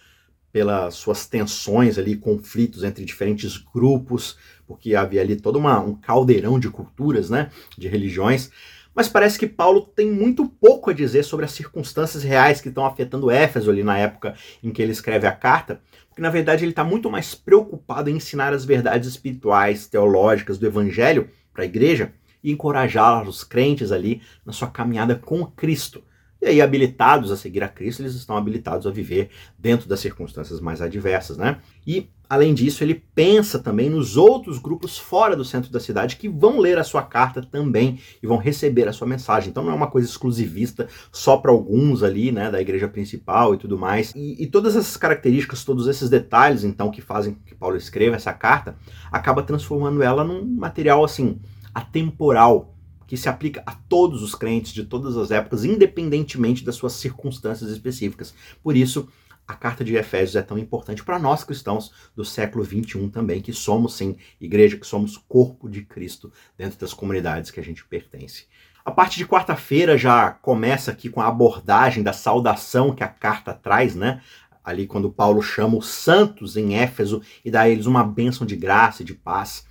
pelas 0.50 0.94
suas 0.94 1.24
tensões 1.24 1.98
ali, 1.98 2.16
conflitos 2.16 2.82
entre 2.82 3.04
diferentes 3.04 3.58
grupos, 3.58 4.36
porque 4.66 4.96
havia 4.96 5.20
ali 5.20 5.36
todo 5.36 5.54
uma, 5.54 5.78
um 5.78 5.94
caldeirão 5.94 6.58
de 6.58 6.68
culturas, 6.68 7.30
né, 7.30 7.52
de 7.78 7.86
religiões. 7.86 8.50
Mas 8.92 9.08
parece 9.08 9.38
que 9.38 9.46
Paulo 9.46 9.82
tem 9.82 10.10
muito 10.10 10.48
pouco 10.48 10.90
a 10.90 10.92
dizer 10.92 11.22
sobre 11.22 11.44
as 11.44 11.52
circunstâncias 11.52 12.24
reais 12.24 12.60
que 12.60 12.70
estão 12.70 12.84
afetando 12.84 13.30
Éfeso 13.30 13.70
ali 13.70 13.84
na 13.84 13.96
época 13.98 14.34
em 14.64 14.72
que 14.72 14.82
ele 14.82 14.90
escreve 14.90 15.28
a 15.28 15.32
carta, 15.32 15.80
porque 16.08 16.20
na 16.20 16.28
verdade 16.28 16.64
ele 16.64 16.72
está 16.72 16.82
muito 16.82 17.08
mais 17.08 17.36
preocupado 17.36 18.10
em 18.10 18.16
ensinar 18.16 18.52
as 18.52 18.64
verdades 18.64 19.08
espirituais, 19.08 19.86
teológicas 19.86 20.58
do 20.58 20.66
evangelho 20.66 21.30
para 21.54 21.62
a 21.62 21.66
igreja 21.66 22.14
e 22.42 22.52
encorajá 22.52 23.22
os 23.22 23.44
crentes 23.44 23.92
ali 23.92 24.22
na 24.44 24.52
sua 24.52 24.68
caminhada 24.68 25.14
com 25.14 25.44
Cristo. 25.46 26.02
E 26.42 26.46
aí, 26.46 26.62
habilitados 26.62 27.30
a 27.30 27.36
seguir 27.36 27.62
a 27.62 27.68
Cristo, 27.68 28.00
eles 28.00 28.14
estão 28.14 28.34
habilitados 28.34 28.86
a 28.86 28.90
viver 28.90 29.28
dentro 29.58 29.86
das 29.86 30.00
circunstâncias 30.00 30.58
mais 30.58 30.80
adversas, 30.80 31.36
né? 31.36 31.58
E, 31.86 32.08
além 32.30 32.54
disso, 32.54 32.82
ele 32.82 32.94
pensa 33.14 33.58
também 33.58 33.90
nos 33.90 34.16
outros 34.16 34.58
grupos 34.58 34.96
fora 34.96 35.36
do 35.36 35.44
centro 35.44 35.70
da 35.70 35.78
cidade 35.78 36.16
que 36.16 36.30
vão 36.30 36.58
ler 36.58 36.78
a 36.78 36.84
sua 36.84 37.02
carta 37.02 37.42
também 37.42 38.00
e 38.22 38.26
vão 38.26 38.38
receber 38.38 38.88
a 38.88 38.92
sua 38.92 39.06
mensagem. 39.06 39.50
Então, 39.50 39.62
não 39.62 39.72
é 39.72 39.74
uma 39.74 39.90
coisa 39.90 40.08
exclusivista 40.08 40.88
só 41.12 41.36
para 41.36 41.50
alguns 41.50 42.02
ali, 42.02 42.32
né, 42.32 42.50
da 42.50 42.58
igreja 42.58 42.88
principal 42.88 43.54
e 43.54 43.58
tudo 43.58 43.76
mais. 43.76 44.10
E, 44.16 44.42
e 44.42 44.46
todas 44.46 44.76
essas 44.76 44.96
características, 44.96 45.62
todos 45.62 45.86
esses 45.88 46.08
detalhes, 46.08 46.64
então, 46.64 46.90
que 46.90 47.02
fazem 47.02 47.36
que 47.44 47.54
Paulo 47.54 47.76
escreva 47.76 48.16
essa 48.16 48.32
carta, 48.32 48.76
acaba 49.12 49.42
transformando 49.42 50.02
ela 50.02 50.24
num 50.24 50.42
material, 50.42 51.04
assim, 51.04 51.38
atemporal, 51.80 52.74
que 53.06 53.16
se 53.16 53.28
aplica 53.28 53.62
a 53.66 53.72
todos 53.72 54.22
os 54.22 54.34
crentes 54.34 54.72
de 54.72 54.84
todas 54.84 55.16
as 55.16 55.30
épocas, 55.30 55.64
independentemente 55.64 56.64
das 56.64 56.76
suas 56.76 56.92
circunstâncias 56.92 57.70
específicas. 57.70 58.32
Por 58.62 58.76
isso, 58.76 59.08
a 59.46 59.54
carta 59.54 59.82
de 59.82 59.96
Efésios 59.96 60.36
é 60.36 60.42
tão 60.42 60.56
importante 60.56 61.02
para 61.02 61.18
nós 61.18 61.42
cristãos 61.42 61.90
do 62.14 62.24
século 62.24 62.62
21 62.62 63.10
também, 63.10 63.40
que 63.40 63.52
somos 63.52 63.94
sim 63.94 64.16
igreja, 64.40 64.76
que 64.76 64.86
somos 64.86 65.16
corpo 65.16 65.68
de 65.68 65.82
Cristo 65.82 66.32
dentro 66.56 66.78
das 66.78 66.94
comunidades 66.94 67.50
que 67.50 67.58
a 67.58 67.64
gente 67.64 67.84
pertence. 67.84 68.44
A 68.84 68.92
parte 68.92 69.18
de 69.18 69.26
quarta-feira 69.26 69.98
já 69.98 70.30
começa 70.30 70.92
aqui 70.92 71.08
com 71.08 71.20
a 71.20 71.26
abordagem 71.26 72.04
da 72.04 72.12
saudação 72.12 72.94
que 72.94 73.02
a 73.02 73.08
carta 73.08 73.52
traz, 73.52 73.96
né? 73.96 74.22
Ali 74.64 74.86
quando 74.86 75.10
Paulo 75.10 75.42
chama 75.42 75.76
os 75.76 75.88
santos 75.88 76.56
em 76.56 76.76
Éfeso 76.76 77.20
e 77.44 77.50
dá 77.50 77.62
a 77.62 77.68
eles 77.68 77.86
uma 77.86 78.04
bênção 78.04 78.46
de 78.46 78.54
graça 78.54 79.02
e 79.02 79.04
de 79.04 79.14
paz. 79.14 79.66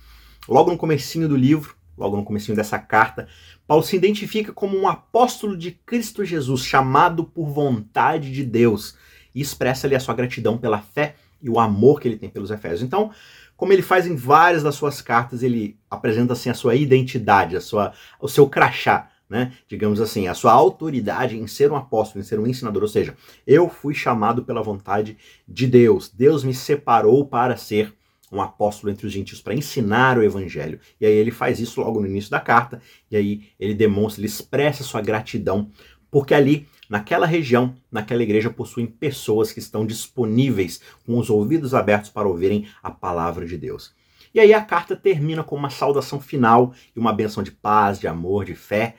Logo 0.46 0.70
no 0.70 0.76
comecinho 0.76 1.26
do 1.26 1.36
livro, 1.36 1.74
logo 2.00 2.16
no 2.16 2.24
comecinho 2.24 2.56
dessa 2.56 2.78
carta, 2.78 3.28
Paulo 3.66 3.84
se 3.84 3.94
identifica 3.94 4.52
como 4.52 4.76
um 4.76 4.88
apóstolo 4.88 5.56
de 5.56 5.72
Cristo 5.72 6.24
Jesus, 6.24 6.64
chamado 6.64 7.24
por 7.24 7.48
vontade 7.50 8.32
de 8.32 8.42
Deus, 8.42 8.96
e 9.34 9.40
expressa 9.40 9.86
ali 9.86 9.94
a 9.94 10.00
sua 10.00 10.14
gratidão 10.14 10.58
pela 10.58 10.80
fé 10.80 11.14
e 11.40 11.48
o 11.48 11.60
amor 11.60 12.00
que 12.00 12.08
ele 12.08 12.16
tem 12.16 12.28
pelos 12.28 12.50
Efésios. 12.50 12.82
Então, 12.82 13.10
como 13.56 13.72
ele 13.72 13.82
faz 13.82 14.06
em 14.06 14.16
várias 14.16 14.62
das 14.62 14.74
suas 14.74 15.02
cartas, 15.02 15.42
ele 15.42 15.78
apresenta 15.90 16.32
assim 16.32 16.50
a 16.50 16.54
sua 16.54 16.74
identidade, 16.74 17.56
a 17.56 17.60
sua, 17.60 17.92
o 18.18 18.26
seu 18.26 18.48
crachá, 18.48 19.10
né? 19.28 19.52
Digamos 19.68 20.00
assim, 20.00 20.26
a 20.26 20.34
sua 20.34 20.52
autoridade 20.52 21.36
em 21.36 21.46
ser 21.46 21.70
um 21.70 21.76
apóstolo, 21.76 22.20
em 22.20 22.26
ser 22.26 22.40
um 22.40 22.46
ensinador. 22.46 22.82
Ou 22.82 22.88
seja, 22.88 23.14
eu 23.46 23.68
fui 23.68 23.94
chamado 23.94 24.44
pela 24.44 24.62
vontade 24.62 25.16
de 25.46 25.66
Deus. 25.66 26.08
Deus 26.08 26.42
me 26.42 26.54
separou 26.54 27.26
para 27.26 27.56
ser 27.56 27.94
um 28.30 28.40
apóstolo 28.40 28.92
entre 28.92 29.06
os 29.06 29.12
gentios 29.12 29.40
para 29.40 29.54
ensinar 29.54 30.18
o 30.18 30.22
evangelho. 30.22 30.78
E 31.00 31.06
aí 31.06 31.12
ele 31.12 31.30
faz 31.30 31.58
isso 31.58 31.80
logo 31.80 32.00
no 32.00 32.06
início 32.06 32.30
da 32.30 32.40
carta, 32.40 32.80
e 33.10 33.16
aí 33.16 33.48
ele 33.58 33.74
demonstra, 33.74 34.20
ele 34.20 34.28
expressa 34.28 34.84
sua 34.84 35.00
gratidão, 35.00 35.70
porque 36.10 36.34
ali 36.34 36.68
naquela 36.88 37.26
região, 37.26 37.76
naquela 37.90 38.22
igreja, 38.22 38.50
possuem 38.50 38.86
pessoas 38.86 39.52
que 39.52 39.60
estão 39.60 39.86
disponíveis 39.86 40.80
com 41.06 41.16
os 41.18 41.30
ouvidos 41.30 41.72
abertos 41.72 42.10
para 42.10 42.26
ouvirem 42.26 42.66
a 42.82 42.90
palavra 42.90 43.46
de 43.46 43.56
Deus. 43.56 43.94
E 44.34 44.40
aí 44.40 44.52
a 44.52 44.60
carta 44.60 44.94
termina 44.94 45.42
com 45.42 45.56
uma 45.56 45.70
saudação 45.70 46.20
final 46.20 46.72
e 46.94 46.98
uma 46.98 47.12
benção 47.12 47.42
de 47.42 47.50
paz, 47.50 47.98
de 47.98 48.06
amor, 48.06 48.44
de 48.44 48.54
fé. 48.54 48.96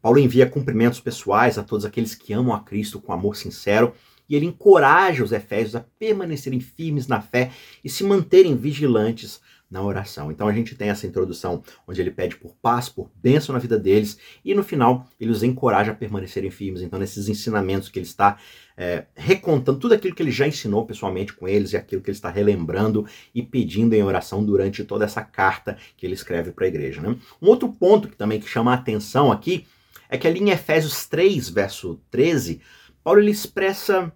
Paulo 0.00 0.18
envia 0.18 0.48
cumprimentos 0.48 1.00
pessoais 1.00 1.58
a 1.58 1.62
todos 1.62 1.84
aqueles 1.84 2.14
que 2.14 2.32
amam 2.32 2.54
a 2.54 2.60
Cristo 2.60 3.00
com 3.00 3.12
amor 3.12 3.36
sincero 3.36 3.92
e 4.30 4.36
ele 4.36 4.46
encoraja 4.46 5.24
os 5.24 5.32
efésios 5.32 5.74
a 5.74 5.84
permanecerem 5.98 6.60
firmes 6.60 7.08
na 7.08 7.20
fé 7.20 7.50
e 7.84 7.90
se 7.90 8.04
manterem 8.04 8.56
vigilantes 8.56 9.40
na 9.70 9.82
oração. 9.82 10.32
Então 10.32 10.48
a 10.48 10.52
gente 10.52 10.74
tem 10.74 10.88
essa 10.88 11.06
introdução 11.06 11.62
onde 11.86 12.00
ele 12.00 12.10
pede 12.10 12.36
por 12.36 12.54
paz, 12.56 12.88
por 12.88 13.10
bênção 13.14 13.52
na 13.52 13.58
vida 13.58 13.78
deles, 13.78 14.18
e 14.44 14.52
no 14.52 14.64
final 14.64 15.06
ele 15.18 15.30
os 15.30 15.42
encoraja 15.42 15.92
a 15.92 15.94
permanecerem 15.94 16.50
firmes. 16.50 16.82
Então, 16.82 16.98
nesses 16.98 17.28
ensinamentos 17.28 17.88
que 17.88 17.98
ele 17.98 18.06
está 18.06 18.38
é, 18.76 19.04
recontando, 19.14 19.78
tudo 19.78 19.94
aquilo 19.94 20.14
que 20.14 20.22
ele 20.22 20.32
já 20.32 20.46
ensinou 20.46 20.84
pessoalmente 20.84 21.32
com 21.32 21.46
eles 21.46 21.72
e 21.72 21.76
aquilo 21.76 22.02
que 22.02 22.10
ele 22.10 22.16
está 22.16 22.30
relembrando 22.30 23.06
e 23.32 23.42
pedindo 23.42 23.94
em 23.94 24.02
oração 24.02 24.44
durante 24.44 24.82
toda 24.82 25.04
essa 25.04 25.22
carta 25.22 25.76
que 25.96 26.04
ele 26.04 26.14
escreve 26.14 26.50
para 26.50 26.64
a 26.64 26.68
igreja. 26.68 27.00
Né? 27.00 27.16
Um 27.40 27.46
outro 27.46 27.68
ponto 27.68 28.08
que 28.08 28.16
também 28.16 28.40
que 28.40 28.48
chama 28.48 28.72
a 28.72 28.74
atenção 28.74 29.30
aqui 29.30 29.66
é 30.08 30.18
que 30.18 30.26
ali 30.26 30.40
em 30.40 30.50
Efésios 30.50 31.06
3, 31.06 31.48
verso 31.50 32.00
13, 32.10 32.60
Paulo 33.04 33.20
ele 33.20 33.30
expressa 33.30 34.12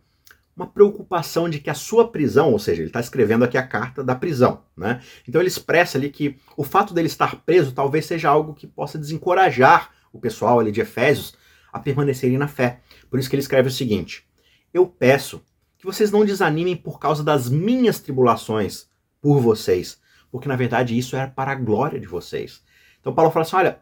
uma 0.56 0.66
preocupação 0.66 1.48
de 1.48 1.58
que 1.58 1.68
a 1.68 1.74
sua 1.74 2.08
prisão, 2.08 2.52
ou 2.52 2.58
seja, 2.58 2.80
ele 2.80 2.88
está 2.88 3.00
escrevendo 3.00 3.44
aqui 3.44 3.58
a 3.58 3.66
carta 3.66 4.04
da 4.04 4.14
prisão, 4.14 4.62
né? 4.76 5.00
Então 5.28 5.40
ele 5.40 5.48
expressa 5.48 5.98
ali 5.98 6.10
que 6.10 6.36
o 6.56 6.62
fato 6.62 6.94
dele 6.94 7.08
estar 7.08 7.36
preso 7.44 7.72
talvez 7.72 8.06
seja 8.06 8.28
algo 8.28 8.54
que 8.54 8.66
possa 8.66 8.98
desencorajar 8.98 9.90
o 10.12 10.18
pessoal 10.18 10.60
ali 10.60 10.70
de 10.70 10.80
Efésios 10.80 11.34
a 11.72 11.80
permanecerem 11.80 12.38
na 12.38 12.46
fé. 12.46 12.80
Por 13.10 13.18
isso 13.18 13.28
que 13.28 13.34
ele 13.34 13.42
escreve 13.42 13.68
o 13.68 13.72
seguinte: 13.72 14.24
Eu 14.72 14.86
peço 14.86 15.42
que 15.76 15.84
vocês 15.84 16.10
não 16.10 16.24
desanimem 16.24 16.76
por 16.76 16.98
causa 17.00 17.22
das 17.22 17.50
minhas 17.50 17.98
tribulações 17.98 18.86
por 19.20 19.40
vocês, 19.40 19.98
porque 20.30 20.48
na 20.48 20.56
verdade 20.56 20.96
isso 20.96 21.16
era 21.16 21.28
para 21.28 21.52
a 21.52 21.56
glória 21.56 21.98
de 21.98 22.06
vocês. 22.06 22.62
Então 23.00 23.12
Paulo 23.12 23.30
fala 23.30 23.44
assim: 23.44 23.56
olha, 23.56 23.80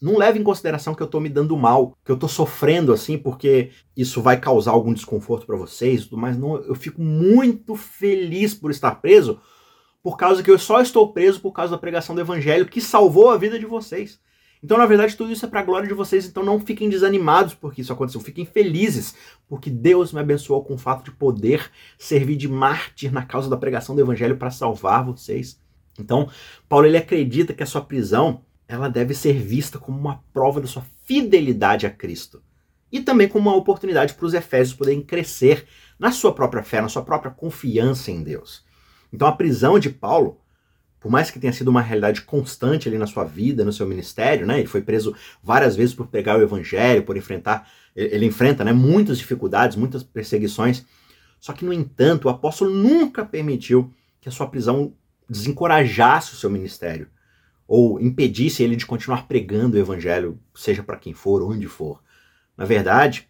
não 0.00 0.18
leve 0.18 0.38
em 0.38 0.42
consideração 0.42 0.94
que 0.94 1.02
eu 1.02 1.06
estou 1.06 1.20
me 1.20 1.28
dando 1.28 1.56
mal, 1.56 1.96
que 2.04 2.10
eu 2.10 2.14
estou 2.14 2.28
sofrendo 2.28 2.92
assim, 2.92 3.16
porque 3.16 3.70
isso 3.96 4.20
vai 4.20 4.38
causar 4.38 4.72
algum 4.72 4.92
desconforto 4.92 5.46
para 5.46 5.56
vocês, 5.56 6.08
mas 6.10 6.36
não, 6.36 6.56
eu 6.56 6.74
fico 6.74 7.00
muito 7.00 7.74
feliz 7.74 8.54
por 8.54 8.70
estar 8.70 8.96
preso, 8.96 9.40
por 10.02 10.16
causa 10.16 10.42
que 10.42 10.50
eu 10.50 10.58
só 10.58 10.80
estou 10.80 11.12
preso 11.12 11.40
por 11.40 11.52
causa 11.52 11.72
da 11.72 11.78
pregação 11.78 12.14
do 12.14 12.20
evangelho 12.20 12.66
que 12.66 12.80
salvou 12.80 13.30
a 13.30 13.36
vida 13.36 13.58
de 13.58 13.66
vocês. 13.66 14.20
Então, 14.62 14.78
na 14.78 14.86
verdade, 14.86 15.16
tudo 15.16 15.32
isso 15.32 15.44
é 15.44 15.48
para 15.48 15.60
a 15.60 15.64
glória 15.64 15.86
de 15.86 15.94
vocês, 15.94 16.26
então 16.26 16.42
não 16.42 16.60
fiquem 16.60 16.88
desanimados 16.88 17.54
porque 17.54 17.80
isso 17.80 17.92
aconteceu, 17.92 18.20
fiquem 18.20 18.44
felizes, 18.44 19.14
porque 19.48 19.70
Deus 19.70 20.12
me 20.12 20.20
abençoou 20.20 20.64
com 20.64 20.74
o 20.74 20.78
fato 20.78 21.04
de 21.04 21.10
poder 21.10 21.70
servir 21.98 22.36
de 22.36 22.48
mártir 22.48 23.12
na 23.12 23.24
causa 23.24 23.48
da 23.48 23.56
pregação 23.56 23.94
do 23.94 24.00
evangelho 24.00 24.36
para 24.36 24.50
salvar 24.50 25.04
vocês. 25.04 25.60
Então, 25.98 26.28
Paulo 26.68 26.86
ele 26.86 26.96
acredita 26.96 27.54
que 27.54 27.62
a 27.62 27.66
sua 27.66 27.80
prisão 27.80 28.44
ela 28.68 28.88
deve 28.88 29.14
ser 29.14 29.34
vista 29.34 29.78
como 29.78 29.98
uma 29.98 30.22
prova 30.32 30.60
da 30.60 30.66
sua 30.66 30.84
fidelidade 31.04 31.86
a 31.86 31.90
Cristo. 31.90 32.42
E 32.90 33.00
também 33.00 33.28
como 33.28 33.48
uma 33.48 33.56
oportunidade 33.56 34.14
para 34.14 34.26
os 34.26 34.34
Efésios 34.34 34.76
poderem 34.76 35.02
crescer 35.02 35.66
na 35.98 36.10
sua 36.10 36.32
própria 36.34 36.62
fé, 36.62 36.80
na 36.80 36.88
sua 36.88 37.02
própria 37.02 37.30
confiança 37.30 38.10
em 38.10 38.22
Deus. 38.22 38.64
Então 39.12 39.26
a 39.26 39.32
prisão 39.32 39.78
de 39.78 39.90
Paulo, 39.90 40.40
por 41.00 41.10
mais 41.10 41.30
que 41.30 41.38
tenha 41.38 41.52
sido 41.52 41.68
uma 41.68 41.80
realidade 41.80 42.22
constante 42.22 42.88
ali 42.88 42.98
na 42.98 43.06
sua 43.06 43.24
vida, 43.24 43.64
no 43.64 43.72
seu 43.72 43.86
ministério, 43.86 44.46
né? 44.46 44.58
Ele 44.58 44.68
foi 44.68 44.82
preso 44.82 45.14
várias 45.42 45.76
vezes 45.76 45.94
por 45.94 46.08
pregar 46.08 46.38
o 46.38 46.42
evangelho, 46.42 47.04
por 47.04 47.16
enfrentar, 47.16 47.68
ele 47.94 48.26
enfrenta, 48.26 48.64
né, 48.64 48.72
muitas 48.72 49.18
dificuldades, 49.18 49.76
muitas 49.76 50.02
perseguições. 50.02 50.84
Só 51.40 51.52
que 51.52 51.64
no 51.64 51.72
entanto, 51.72 52.26
o 52.26 52.28
apóstolo 52.28 52.74
nunca 52.74 53.24
permitiu 53.24 53.92
que 54.20 54.28
a 54.28 54.32
sua 54.32 54.48
prisão 54.48 54.92
desencorajasse 55.28 56.34
o 56.34 56.36
seu 56.36 56.50
ministério 56.50 57.08
ou 57.66 58.00
impedisse 58.00 58.62
ele 58.62 58.76
de 58.76 58.86
continuar 58.86 59.26
pregando 59.26 59.76
o 59.76 59.80
evangelho, 59.80 60.38
seja 60.54 60.82
para 60.82 60.98
quem 60.98 61.12
for, 61.12 61.42
onde 61.42 61.66
for. 61.66 62.02
Na 62.56 62.64
verdade, 62.64 63.28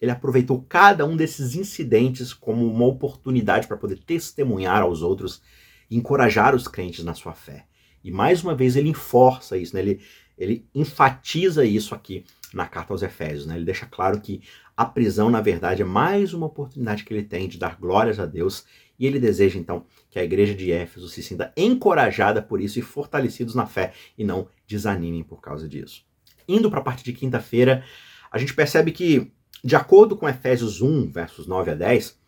ele 0.00 0.10
aproveitou 0.10 0.64
cada 0.68 1.04
um 1.04 1.16
desses 1.16 1.54
incidentes 1.54 2.32
como 2.32 2.66
uma 2.66 2.86
oportunidade 2.86 3.66
para 3.66 3.76
poder 3.76 3.98
testemunhar 3.98 4.82
aos 4.82 5.02
outros 5.02 5.42
e 5.90 5.96
encorajar 5.96 6.54
os 6.54 6.68
crentes 6.68 7.04
na 7.04 7.14
sua 7.14 7.32
fé. 7.32 7.66
E 8.02 8.10
mais 8.10 8.42
uma 8.42 8.54
vez 8.54 8.76
ele 8.76 8.88
enforça 8.88 9.56
isso, 9.56 9.74
né? 9.74 9.82
ele, 9.82 10.00
ele 10.38 10.68
enfatiza 10.74 11.64
isso 11.64 11.94
aqui 11.94 12.24
na 12.52 12.66
carta 12.66 12.92
aos 12.92 13.02
Efésios. 13.02 13.46
Né? 13.46 13.56
Ele 13.56 13.64
deixa 13.64 13.86
claro 13.86 14.20
que 14.20 14.42
a 14.76 14.84
prisão, 14.84 15.30
na 15.30 15.40
verdade, 15.40 15.80
é 15.82 15.84
mais 15.84 16.34
uma 16.34 16.46
oportunidade 16.46 17.04
que 17.04 17.14
ele 17.14 17.22
tem 17.22 17.48
de 17.48 17.58
dar 17.58 17.78
glórias 17.80 18.20
a 18.20 18.26
Deus 18.26 18.64
e 18.98 19.06
ele 19.06 19.18
deseja 19.18 19.58
então 19.58 19.86
que 20.10 20.18
a 20.18 20.24
igreja 20.24 20.54
de 20.54 20.70
Éfeso 20.70 21.08
se 21.08 21.22
sinta 21.22 21.52
encorajada 21.56 22.42
por 22.42 22.60
isso 22.60 22.78
e 22.78 22.82
fortalecidos 22.82 23.54
na 23.54 23.66
fé 23.66 23.92
e 24.18 24.24
não 24.24 24.48
desanimem 24.66 25.22
por 25.22 25.40
causa 25.40 25.68
disso. 25.68 26.04
Indo 26.46 26.70
para 26.70 26.80
a 26.80 26.82
parte 26.82 27.02
de 27.02 27.12
quinta-feira, 27.12 27.84
a 28.30 28.38
gente 28.38 28.54
percebe 28.54 28.92
que, 28.92 29.32
de 29.64 29.74
acordo 29.74 30.16
com 30.16 30.28
Efésios 30.28 30.82
1, 30.82 31.10
versos 31.10 31.46
9 31.46 31.70
a 31.70 31.74
10, 31.74 32.18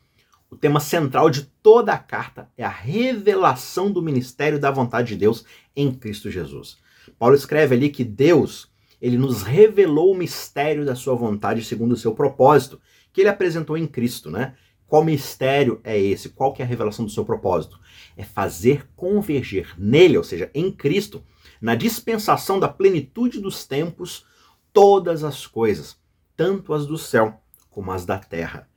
o 0.51 0.57
tema 0.57 0.81
central 0.81 1.29
de 1.29 1.43
toda 1.63 1.93
a 1.93 1.99
carta 1.99 2.51
é 2.57 2.65
a 2.65 2.71
revelação 2.71 3.93
do 3.93 4.03
ministério 4.03 4.59
da 4.59 4.71
vontade 4.71 5.09
de 5.09 5.17
Deus 5.17 5.45
em 5.77 5.93
Cristo 5.93 6.31
Jesus. 6.31 6.79
Paulo 7.19 7.35
escreve 7.35 7.75
ali 7.75 7.91
que 7.91 8.05
Deus, 8.05 8.68
ele 9.01 9.17
nos 9.17 9.43
revelou 9.43 10.13
o 10.13 10.17
mistério 10.17 10.85
da 10.85 10.95
sua 10.95 11.15
vontade 11.15 11.65
segundo 11.65 11.93
o 11.93 11.97
seu 11.97 12.15
propósito, 12.15 12.81
que 13.13 13.21
ele 13.21 13.29
apresentou 13.29 13.77
em 13.77 13.87
Cristo, 13.87 14.31
né? 14.31 14.55
Qual 14.87 15.05
mistério 15.05 15.81
é 15.85 15.99
esse? 15.99 16.31
Qual 16.31 16.53
que 16.53 16.63
é 16.63 16.65
a 16.65 16.69
revelação 16.69 17.05
do 17.05 17.11
seu 17.11 17.25
propósito? 17.25 17.79
É 18.17 18.25
fazer 18.25 18.89
converger 18.97 19.75
nele, 19.79 20.17
ou 20.17 20.25
seja, 20.25 20.51
em 20.55 20.73
Cristo, 20.73 21.23
na 21.61 21.75
dispensação 21.75 22.59
da 22.59 22.69
plenitude 22.69 23.41
dos 23.41 23.67
tempos, 23.67 24.25
todas 24.73 25.25
as 25.25 25.47
coisas, 25.47 25.97
tanto 26.37 26.73
as 26.73 26.87
do 26.87 26.97
céu 26.97 27.41
como 27.69 27.93
as 27.93 28.07
da 28.07 28.19
terra. 28.19 28.69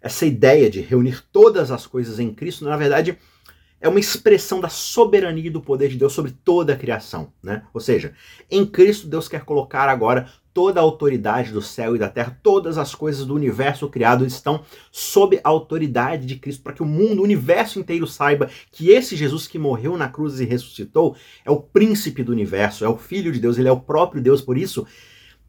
Essa 0.00 0.26
ideia 0.26 0.68
de 0.68 0.80
reunir 0.80 1.24
todas 1.32 1.70
as 1.70 1.86
coisas 1.86 2.20
em 2.20 2.34
Cristo, 2.34 2.64
na 2.64 2.76
verdade, 2.76 3.18
é 3.80 3.88
uma 3.88 4.00
expressão 4.00 4.60
da 4.60 4.68
soberania 4.68 5.46
e 5.46 5.50
do 5.50 5.60
poder 5.60 5.88
de 5.88 5.96
Deus 5.96 6.12
sobre 6.12 6.32
toda 6.44 6.72
a 6.72 6.76
criação, 6.76 7.32
né? 7.42 7.62
Ou 7.74 7.80
seja, 7.80 8.14
em 8.50 8.64
Cristo 8.64 9.06
Deus 9.06 9.28
quer 9.28 9.44
colocar 9.44 9.88
agora 9.88 10.28
toda 10.56 10.80
a 10.80 10.82
autoridade 10.82 11.52
do 11.52 11.60
céu 11.60 11.94
e 11.94 11.98
da 11.98 12.08
terra, 12.08 12.40
todas 12.42 12.78
as 12.78 12.94
coisas 12.94 13.26
do 13.26 13.34
universo 13.34 13.90
criado 13.90 14.24
estão 14.24 14.64
sob 14.90 15.38
a 15.44 15.48
autoridade 15.50 16.24
de 16.24 16.36
Cristo, 16.36 16.62
para 16.62 16.72
que 16.72 16.82
o 16.82 16.86
mundo, 16.86 17.20
o 17.20 17.24
universo 17.24 17.78
inteiro 17.78 18.06
saiba 18.06 18.48
que 18.72 18.88
esse 18.88 19.14
Jesus 19.14 19.46
que 19.46 19.58
morreu 19.58 19.98
na 19.98 20.08
cruz 20.08 20.40
e 20.40 20.46
ressuscitou 20.46 21.14
é 21.44 21.50
o 21.50 21.60
príncipe 21.60 22.22
do 22.22 22.32
universo, 22.32 22.86
é 22.86 22.88
o 22.88 22.96
filho 22.96 23.30
de 23.30 23.38
Deus, 23.38 23.58
ele 23.58 23.68
é 23.68 23.72
o 23.72 23.80
próprio 23.80 24.22
Deus, 24.22 24.40
por 24.40 24.56
isso 24.56 24.86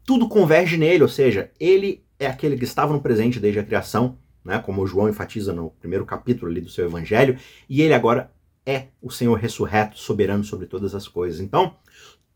tudo 0.04 0.28
converge 0.28 0.76
nele, 0.76 1.02
ou 1.02 1.08
seja, 1.08 1.50
ele 1.58 2.04
é 2.18 2.26
aquele 2.26 2.58
que 2.58 2.64
estava 2.64 2.92
no 2.92 3.00
presente 3.00 3.40
desde 3.40 3.60
a 3.60 3.64
criação, 3.64 4.18
né, 4.44 4.58
como 4.58 4.86
João 4.86 5.08
enfatiza 5.08 5.52
no 5.52 5.70
primeiro 5.70 6.04
capítulo 6.06 6.50
ali 6.50 6.60
do 6.60 6.70
seu 6.70 6.86
evangelho, 6.86 7.38
e 7.68 7.82
ele 7.82 7.94
agora 7.94 8.32
é 8.64 8.88
o 9.00 9.10
Senhor 9.10 9.34
ressurreto, 9.34 9.98
soberano 9.98 10.44
sobre 10.44 10.66
todas 10.66 10.94
as 10.94 11.08
coisas. 11.08 11.40
Então, 11.40 11.76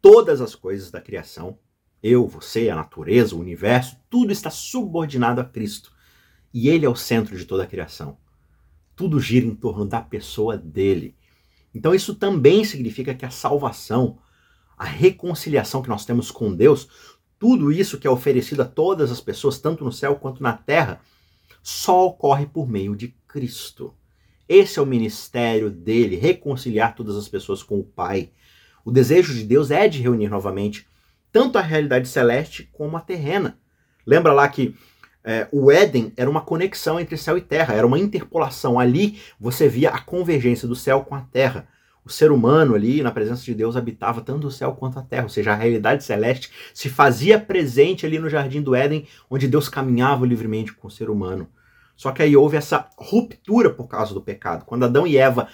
todas 0.00 0.40
as 0.40 0.54
coisas 0.54 0.90
da 0.90 1.00
criação 1.00 1.58
Eu, 2.02 2.26
você, 2.26 2.68
a 2.68 2.74
natureza, 2.74 3.36
o 3.36 3.40
universo, 3.40 3.96
tudo 4.10 4.32
está 4.32 4.50
subordinado 4.50 5.40
a 5.40 5.44
Cristo. 5.44 5.92
E 6.52 6.68
Ele 6.68 6.84
é 6.84 6.88
o 6.88 6.96
centro 6.96 7.36
de 7.36 7.44
toda 7.44 7.62
a 7.62 7.66
criação. 7.66 8.18
Tudo 8.96 9.20
gira 9.20 9.46
em 9.46 9.54
torno 9.54 9.84
da 9.86 10.00
pessoa 10.00 10.58
dele. 10.58 11.14
Então, 11.72 11.94
isso 11.94 12.14
também 12.16 12.64
significa 12.64 13.14
que 13.14 13.24
a 13.24 13.30
salvação, 13.30 14.18
a 14.76 14.84
reconciliação 14.84 15.80
que 15.80 15.88
nós 15.88 16.04
temos 16.04 16.30
com 16.30 16.52
Deus, 16.52 16.88
tudo 17.38 17.70
isso 17.70 17.98
que 17.98 18.06
é 18.06 18.10
oferecido 18.10 18.62
a 18.62 18.66
todas 18.66 19.12
as 19.12 19.20
pessoas, 19.20 19.60
tanto 19.60 19.84
no 19.84 19.92
céu 19.92 20.16
quanto 20.16 20.42
na 20.42 20.54
terra, 20.54 21.00
só 21.62 22.06
ocorre 22.06 22.46
por 22.46 22.68
meio 22.68 22.96
de 22.96 23.08
Cristo. 23.26 23.94
Esse 24.48 24.78
é 24.78 24.82
o 24.82 24.86
ministério 24.86 25.70
dele, 25.70 26.16
reconciliar 26.16 26.94
todas 26.94 27.16
as 27.16 27.28
pessoas 27.28 27.62
com 27.62 27.78
o 27.78 27.84
Pai. 27.84 28.30
O 28.84 28.90
desejo 28.90 29.32
de 29.32 29.44
Deus 29.44 29.70
é 29.70 29.88
de 29.88 30.02
reunir 30.02 30.28
novamente 30.28 30.86
tanto 31.32 31.56
a 31.56 31.62
realidade 31.62 32.08
celeste 32.08 32.68
como 32.72 32.96
a 32.96 33.00
terrena. 33.00 33.58
Lembra 34.06 34.32
lá 34.32 34.46
que 34.48 34.76
é, 35.24 35.48
o 35.52 35.70
Éden 35.70 36.12
era 36.16 36.28
uma 36.28 36.40
conexão 36.40 36.98
entre 36.98 37.16
céu 37.16 37.38
e 37.38 37.40
terra, 37.40 37.74
era 37.74 37.86
uma 37.86 37.98
interpolação. 37.98 38.78
Ali 38.78 39.20
você 39.40 39.68
via 39.68 39.90
a 39.90 40.00
convergência 40.00 40.68
do 40.68 40.76
céu 40.76 41.02
com 41.02 41.14
a 41.14 41.20
terra. 41.20 41.68
O 42.04 42.10
ser 42.10 42.32
humano 42.32 42.74
ali, 42.74 43.00
na 43.02 43.12
presença 43.12 43.44
de 43.44 43.54
Deus, 43.54 43.76
habitava 43.76 44.20
tanto 44.20 44.48
o 44.48 44.50
céu 44.50 44.72
quanto 44.72 44.98
a 44.98 45.02
terra, 45.02 45.22
ou 45.22 45.28
seja, 45.28 45.52
a 45.52 45.56
realidade 45.56 46.02
celeste 46.02 46.50
se 46.74 46.88
fazia 46.88 47.38
presente 47.38 48.04
ali 48.04 48.18
no 48.18 48.28
jardim 48.28 48.60
do 48.60 48.74
Éden, 48.74 49.06
onde 49.30 49.46
Deus 49.46 49.68
caminhava 49.68 50.26
livremente 50.26 50.72
com 50.72 50.88
o 50.88 50.90
ser 50.90 51.08
humano. 51.08 51.48
Só 51.94 52.10
que 52.10 52.22
aí 52.22 52.36
houve 52.36 52.56
essa 52.56 52.88
ruptura 52.96 53.70
por 53.70 53.86
causa 53.86 54.12
do 54.12 54.20
pecado. 54.20 54.64
Quando 54.64 54.84
Adão 54.84 55.06
e 55.06 55.16
Eva 55.16 55.46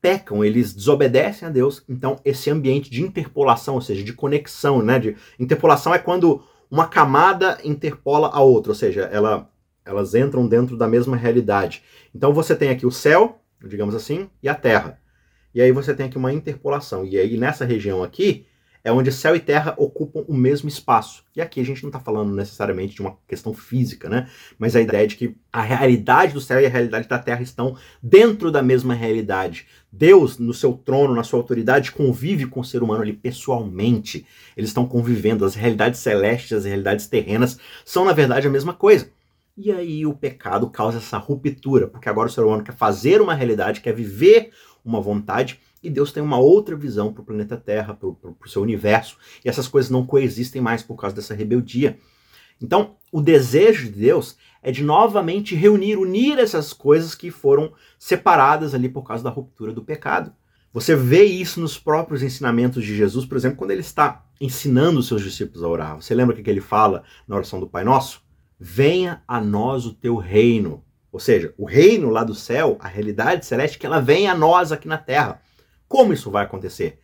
pecam, 0.00 0.44
eles 0.44 0.74
desobedecem 0.74 1.46
a 1.46 1.50
Deus, 1.50 1.84
então 1.88 2.16
esse 2.24 2.50
ambiente 2.50 2.90
de 2.90 3.02
interpolação, 3.02 3.74
ou 3.74 3.80
seja, 3.80 4.02
de 4.02 4.12
conexão, 4.12 4.82
né? 4.82 4.98
De 4.98 5.16
interpolação 5.38 5.94
é 5.94 5.98
quando 5.98 6.42
uma 6.68 6.88
camada 6.88 7.58
interpola 7.62 8.30
a 8.32 8.40
outra, 8.40 8.72
ou 8.72 8.76
seja, 8.76 9.02
ela, 9.02 9.48
elas 9.84 10.14
entram 10.14 10.48
dentro 10.48 10.76
da 10.76 10.88
mesma 10.88 11.16
realidade. 11.16 11.82
Então 12.14 12.32
você 12.32 12.56
tem 12.56 12.70
aqui 12.70 12.84
o 12.84 12.90
céu, 12.90 13.40
digamos 13.64 13.94
assim, 13.94 14.28
e 14.42 14.48
a 14.48 14.54
terra. 14.54 14.98
E 15.56 15.62
aí 15.62 15.72
você 15.72 15.94
tem 15.94 16.04
aqui 16.04 16.18
uma 16.18 16.34
interpolação. 16.34 17.02
E 17.06 17.18
aí 17.18 17.38
nessa 17.38 17.64
região 17.64 18.02
aqui 18.02 18.44
é 18.84 18.92
onde 18.92 19.10
céu 19.10 19.34
e 19.34 19.40
terra 19.40 19.74
ocupam 19.78 20.22
o 20.28 20.34
mesmo 20.34 20.68
espaço. 20.68 21.24
E 21.34 21.40
aqui 21.40 21.62
a 21.62 21.64
gente 21.64 21.82
não 21.82 21.88
está 21.88 21.98
falando 21.98 22.30
necessariamente 22.34 22.94
de 22.94 23.00
uma 23.00 23.16
questão 23.26 23.54
física, 23.54 24.06
né? 24.06 24.28
Mas 24.58 24.76
a 24.76 24.82
ideia 24.82 25.04
é 25.04 25.06
de 25.06 25.16
que 25.16 25.34
a 25.50 25.62
realidade 25.62 26.34
do 26.34 26.42
céu 26.42 26.60
e 26.60 26.66
a 26.66 26.68
realidade 26.68 27.08
da 27.08 27.18
terra 27.18 27.40
estão 27.40 27.74
dentro 28.02 28.52
da 28.52 28.62
mesma 28.62 28.92
realidade. 28.92 29.66
Deus, 29.90 30.36
no 30.36 30.52
seu 30.52 30.74
trono, 30.74 31.14
na 31.14 31.22
sua 31.22 31.40
autoridade, 31.40 31.90
convive 31.90 32.44
com 32.44 32.60
o 32.60 32.64
ser 32.64 32.82
humano 32.82 33.00
ali 33.00 33.14
pessoalmente. 33.14 34.26
Eles 34.54 34.68
estão 34.68 34.86
convivendo. 34.86 35.42
As 35.42 35.54
realidades 35.54 36.00
celestes, 36.00 36.52
as 36.52 36.64
realidades 36.66 37.06
terrenas 37.06 37.58
são, 37.82 38.04
na 38.04 38.12
verdade, 38.12 38.46
a 38.46 38.50
mesma 38.50 38.74
coisa. 38.74 39.10
E 39.56 39.72
aí 39.72 40.04
o 40.04 40.12
pecado 40.12 40.68
causa 40.68 40.98
essa 40.98 41.16
ruptura, 41.16 41.86
porque 41.86 42.10
agora 42.10 42.28
o 42.28 42.30
ser 42.30 42.42
humano 42.42 42.62
quer 42.62 42.76
fazer 42.76 43.22
uma 43.22 43.32
realidade, 43.32 43.80
quer 43.80 43.94
viver 43.94 44.50
uma 44.88 45.00
vontade 45.00 45.60
e 45.82 45.90
Deus 45.90 46.12
tem 46.12 46.22
uma 46.22 46.38
outra 46.38 46.74
visão 46.74 47.12
para 47.12 47.22
o 47.22 47.24
planeta 47.24 47.56
Terra, 47.56 47.94
para 47.94 48.08
o 48.08 48.48
seu 48.48 48.62
universo, 48.62 49.16
e 49.44 49.48
essas 49.48 49.68
coisas 49.68 49.90
não 49.90 50.04
coexistem 50.04 50.60
mais 50.60 50.82
por 50.82 50.96
causa 50.96 51.14
dessa 51.14 51.34
rebeldia. 51.34 51.98
Então, 52.60 52.96
o 53.12 53.20
desejo 53.20 53.84
de 53.84 53.92
Deus 53.92 54.36
é 54.62 54.72
de 54.72 54.82
novamente 54.82 55.54
reunir, 55.54 55.96
unir 55.96 56.38
essas 56.38 56.72
coisas 56.72 57.14
que 57.14 57.30
foram 57.30 57.72
separadas 57.98 58.74
ali 58.74 58.88
por 58.88 59.02
causa 59.02 59.22
da 59.22 59.30
ruptura 59.30 59.72
do 59.72 59.84
pecado. 59.84 60.32
Você 60.72 60.96
vê 60.96 61.24
isso 61.24 61.60
nos 61.60 61.78
próprios 61.78 62.22
ensinamentos 62.22 62.84
de 62.84 62.94
Jesus, 62.94 63.24
por 63.24 63.36
exemplo, 63.36 63.56
quando 63.56 63.70
ele 63.70 63.80
está 63.80 64.26
ensinando 64.40 64.98
os 64.98 65.06
seus 65.06 65.22
discípulos 65.22 65.62
a 65.62 65.68
orar. 65.68 65.96
Você 65.96 66.14
lembra 66.14 66.34
o 66.34 66.42
que 66.42 66.50
ele 66.50 66.60
fala 66.60 67.04
na 67.26 67.36
oração 67.36 67.60
do 67.60 67.68
Pai 67.68 67.84
Nosso? 67.84 68.20
Venha 68.58 69.22
a 69.26 69.40
nós 69.40 69.86
o 69.86 69.94
teu 69.94 70.16
reino. 70.16 70.82
Ou 71.16 71.20
seja, 71.20 71.54
o 71.56 71.64
reino 71.64 72.10
lá 72.10 72.22
do 72.22 72.34
céu, 72.34 72.76
a 72.78 72.86
realidade 72.86 73.46
celeste, 73.46 73.78
que 73.78 73.86
ela 73.86 74.02
vem 74.02 74.28
a 74.28 74.34
nós 74.34 74.70
aqui 74.70 74.86
na 74.86 74.98
terra. 74.98 75.40
Como 75.88 76.12
isso 76.12 76.30
vai 76.30 76.44
acontecer? 76.44 77.00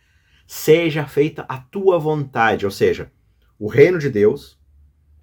Seja 0.46 1.06
feita 1.06 1.46
a 1.48 1.56
tua 1.56 1.98
vontade, 1.98 2.66
ou 2.66 2.70
seja, 2.70 3.10
o 3.58 3.68
reino 3.68 3.98
de 3.98 4.10
Deus 4.10 4.58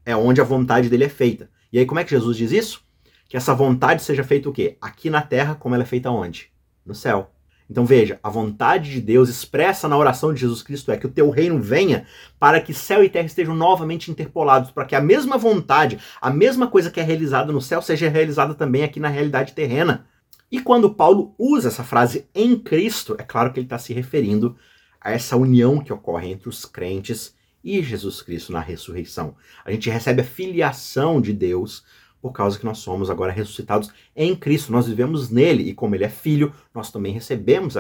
é 0.04 0.16
onde 0.16 0.42
a 0.42 0.44
vontade 0.44 0.90
dele 0.90 1.04
é 1.04 1.10
feita. 1.10 1.52
E 1.72 1.78
aí 1.78 1.86
como 1.86 2.00
é 2.00 2.04
que 2.04 2.10
Jesus 2.10 2.36
diz 2.36 2.52
isso? 2.52 2.84
Que 3.28 3.38
essa 3.38 3.54
vontade 3.54 4.02
seja 4.02 4.24
feita 4.24 4.50
o 4.50 4.52
quê? 4.52 4.76
Aqui 4.82 5.08
na 5.08 5.22
terra, 5.22 5.54
como 5.54 5.76
ela 5.76 5.84
é 5.84 5.86
feita 5.86 6.10
onde? 6.10 6.52
No 6.84 6.96
céu. 6.96 7.32
Então 7.70 7.86
veja, 7.86 8.20
a 8.24 8.30
vontade 8.30 8.90
de 8.90 9.00
Deus 9.00 9.30
expressa 9.30 9.88
na 9.88 9.96
oração 9.96 10.34
de 10.34 10.40
Jesus 10.40 10.64
Cristo 10.64 10.92
é 10.92 10.98
que 10.98 11.06
o 11.06 11.12
teu 11.12 11.30
reino 11.30 11.62
venha 11.62 12.06
para 12.40 12.60
que 12.60 12.74
céu 12.74 13.04
e 13.04 13.10
terra 13.10 13.28
estejam 13.28 13.56
novamente 13.56 14.10
interpolados, 14.10 14.72
para 14.72 14.86
que 14.86 14.96
a 14.96 15.02
mesma 15.02 15.38
vontade, 15.38 16.00
a 16.20 16.32
mesma 16.32 16.68
coisa 16.68 16.90
que 16.90 17.00
é 17.00 17.04
realizada 17.04 17.54
no 17.54 17.62
céu 17.62 17.82
seja 17.82 18.10
realizada 18.10 18.56
também 18.56 18.84
aqui 18.84 19.00
na 19.00 19.08
realidade 19.08 19.54
terrena. 19.54 20.08
E 20.52 20.60
quando 20.60 20.96
Paulo 20.96 21.36
usa 21.38 21.68
essa 21.68 21.84
frase 21.84 22.28
em 22.34 22.58
Cristo, 22.58 23.16
é 23.20 23.24
claro 23.24 23.54
que 23.54 23.60
ele 23.60 23.68
está 23.68 23.78
se 23.78 23.94
referindo 23.94 24.56
a 25.00 25.12
essa 25.12 25.38
união 25.38 25.80
que 25.80 25.94
ocorre 25.94 26.32
entre 26.32 26.50
os 26.50 26.66
crentes 26.66 27.36
e 27.64 27.84
Jesus 27.84 28.22
Cristo 28.24 28.52
na 28.52 28.62
ressurreição. 28.62 29.36
A 29.64 29.72
gente 29.72 29.92
recebe 29.92 30.22
a 30.22 30.26
filiação 30.26 31.22
de 31.22 31.34
Deus 31.34 31.84
por 32.22 32.32
causa 32.32 32.58
que 32.58 32.66
nós 32.66 32.80
somos 32.80 33.10
agora 33.10 33.32
ressuscitados 33.32 33.92
em 34.16 34.36
Cristo. 34.36 34.72
Nós 34.72 34.88
vivemos 34.88 35.30
nele 35.30 35.64
e 35.64 35.74
como 35.74 35.96
ele 35.96 36.04
é 36.04 36.10
filho, 36.10 36.54
nós 36.74 36.92
também 36.92 37.14
recebemos 37.14 37.76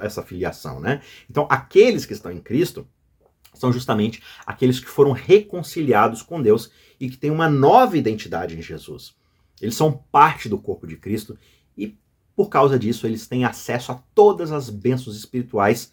essa 0.00 0.22
filiação, 0.22 0.80
né? 0.80 1.02
Então, 1.30 1.46
aqueles 1.50 2.06
que 2.06 2.12
estão 2.12 2.32
em 2.32 2.40
Cristo 2.40 2.86
são 3.54 3.72
justamente 3.72 4.22
aqueles 4.46 4.80
que 4.80 4.88
foram 4.88 5.12
reconciliados 5.12 6.22
com 6.22 6.40
Deus 6.40 6.70
e 6.98 7.10
que 7.10 7.16
têm 7.16 7.30
uma 7.30 7.50
nova 7.50 7.96
identidade 7.98 8.56
em 8.56 8.62
Jesus. 8.62 9.14
Eles 9.60 9.74
são 9.74 9.92
parte 9.92 10.48
do 10.48 10.58
corpo 10.58 10.86
de 10.86 10.96
Cristo 10.96 11.38
e 11.76 11.98
por 12.34 12.48
causa 12.48 12.78
disso, 12.78 13.06
eles 13.06 13.26
têm 13.26 13.44
acesso 13.44 13.92
a 13.92 14.02
todas 14.14 14.52
as 14.52 14.70
bênçãos 14.70 15.16
espirituais 15.16 15.92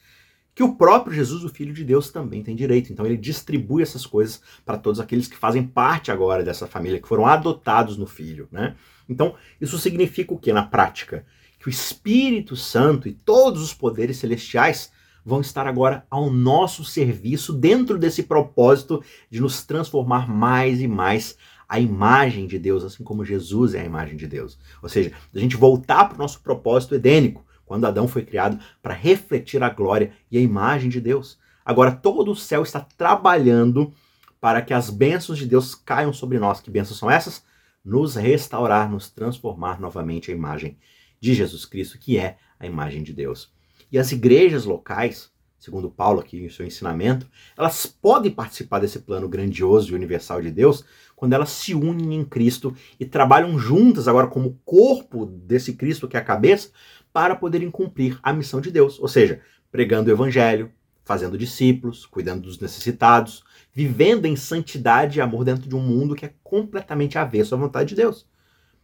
que 0.60 0.64
o 0.64 0.76
próprio 0.76 1.16
Jesus, 1.16 1.46
o 1.46 1.48
Filho 1.48 1.74
de 1.74 1.86
Deus, 1.86 2.10
também 2.10 2.44
tem 2.44 2.54
direito. 2.54 2.92
Então 2.92 3.06
ele 3.06 3.16
distribui 3.16 3.82
essas 3.82 4.06
coisas 4.06 4.42
para 4.66 4.78
todos 4.78 5.00
aqueles 5.00 5.26
que 5.26 5.38
fazem 5.38 5.64
parte 5.64 6.12
agora 6.12 6.44
dessa 6.44 6.68
família, 6.68 7.02
que 7.02 7.08
foram 7.08 7.26
adotados 7.26 7.96
no 7.96 8.06
Filho. 8.06 8.46
Né? 8.52 8.76
Então, 9.08 9.36
isso 9.62 9.80
significa 9.80 10.34
o 10.34 10.38
que 10.38 10.52
na 10.52 10.64
prática? 10.64 11.26
Que 11.58 11.70
o 11.70 11.72
Espírito 11.72 12.58
Santo 12.58 13.08
e 13.08 13.14
todos 13.14 13.62
os 13.62 13.74
poderes 13.74 14.18
celestiais 14.18 14.92
vão 15.26 15.40
estar 15.40 15.66
agora 15.66 16.06
ao 16.12 16.30
nosso 16.30 16.84
serviço 16.84 17.54
dentro 17.54 17.98
desse 17.98 18.24
propósito 18.24 19.02
de 19.32 19.40
nos 19.40 19.64
transformar 19.64 20.28
mais 20.28 20.82
e 20.82 20.90
mais 20.90 21.38
a 21.70 21.80
imagem 21.80 22.48
de 22.48 22.60
Deus, 22.60 22.84
assim 22.84 23.02
como 23.02 23.24
Jesus 23.24 23.76
é 23.76 23.80
a 23.80 23.86
imagem 23.86 24.18
de 24.18 24.28
Deus. 24.28 24.60
Ou 24.84 24.90
seja, 24.90 25.14
a 25.34 25.40
gente 25.40 25.56
voltar 25.56 26.04
para 26.10 26.16
o 26.16 26.20
nosso 26.20 26.42
propósito 26.42 26.96
edênico, 26.96 27.46
quando 27.70 27.86
Adão 27.86 28.08
foi 28.08 28.26
criado 28.26 28.60
para 28.82 28.96
refletir 28.96 29.62
a 29.62 29.70
glória 29.70 30.12
e 30.32 30.40
a 30.40 30.42
imagem 30.42 30.90
de 30.90 31.00
Deus. 31.00 31.38
Agora 31.64 31.92
todo 31.92 32.32
o 32.32 32.36
céu 32.36 32.64
está 32.64 32.80
trabalhando 32.80 33.94
para 34.42 34.60
que 34.60 34.74
as 34.74 34.90
bênçãos 34.90 35.38
de 35.38 35.46
Deus 35.46 35.76
caiam 35.76 36.12
sobre 36.12 36.40
nós. 36.40 36.60
Que 36.60 36.72
bênçãos 36.72 36.98
são 36.98 37.12
essas? 37.12 37.44
Nos 37.86 38.16
restaurar, 38.16 38.90
nos 38.90 39.12
transformar 39.12 39.80
novamente 39.80 40.32
a 40.32 40.34
imagem 40.34 40.80
de 41.22 41.36
Jesus 41.36 41.64
Cristo, 41.64 42.00
que 42.00 42.18
é 42.18 42.38
a 42.60 42.66
imagem 42.66 43.04
de 43.04 43.14
Deus. 43.14 43.54
E 43.92 44.00
as 44.00 44.12
igrejas 44.12 44.66
locais, 44.66 45.30
segundo 45.60 45.92
Paulo 45.92 46.22
aqui 46.22 46.44
em 46.44 46.50
seu 46.50 46.66
ensinamento, 46.66 47.30
elas 47.56 47.86
podem 47.86 48.32
participar 48.32 48.80
desse 48.80 48.98
plano 48.98 49.30
grandioso 49.30 49.92
e 49.92 49.96
universal 49.96 50.42
de 50.42 50.50
Deus 50.50 50.84
quando 51.16 51.34
elas 51.34 51.50
se 51.50 51.76
unem 51.76 52.16
em 52.16 52.26
Cristo 52.26 52.74
e 53.00 53.06
trabalham 53.06 53.60
juntas 53.60 54.08
agora 54.08 54.26
como 54.26 54.60
corpo 54.66 55.28
desse 55.28 55.74
Cristo 55.74 56.08
que 56.08 56.18
é 56.18 56.20
a 56.20 56.24
cabeça 56.24 56.72
para 57.12 57.36
poderem 57.36 57.72
cumprir 57.72 58.20
a 58.22 58.32
missão 58.32 58.62
de 58.62 58.72
Deus, 58.72 59.00
ou 59.00 59.08
seja, 59.08 59.42
pregando 59.72 60.10
o 60.10 60.14
evangelho, 60.14 60.72
fazendo 61.04 61.38
discípulos, 61.38 62.06
cuidando 62.06 62.44
dos 62.44 62.60
necessitados, 62.60 63.44
vivendo 63.74 64.26
em 64.26 64.36
santidade 64.36 65.18
e 65.18 65.22
amor 65.22 65.44
dentro 65.44 65.68
de 65.68 65.76
um 65.76 65.82
mundo 65.82 66.16
que 66.16 66.26
é 66.26 66.34
completamente 66.44 67.18
avesso 67.18 67.56
à 67.56 67.58
vontade 67.58 67.90
de 67.90 67.96
Deus. 67.96 68.28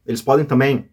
Eles 0.05 0.21
podem 0.21 0.45
também 0.45 0.89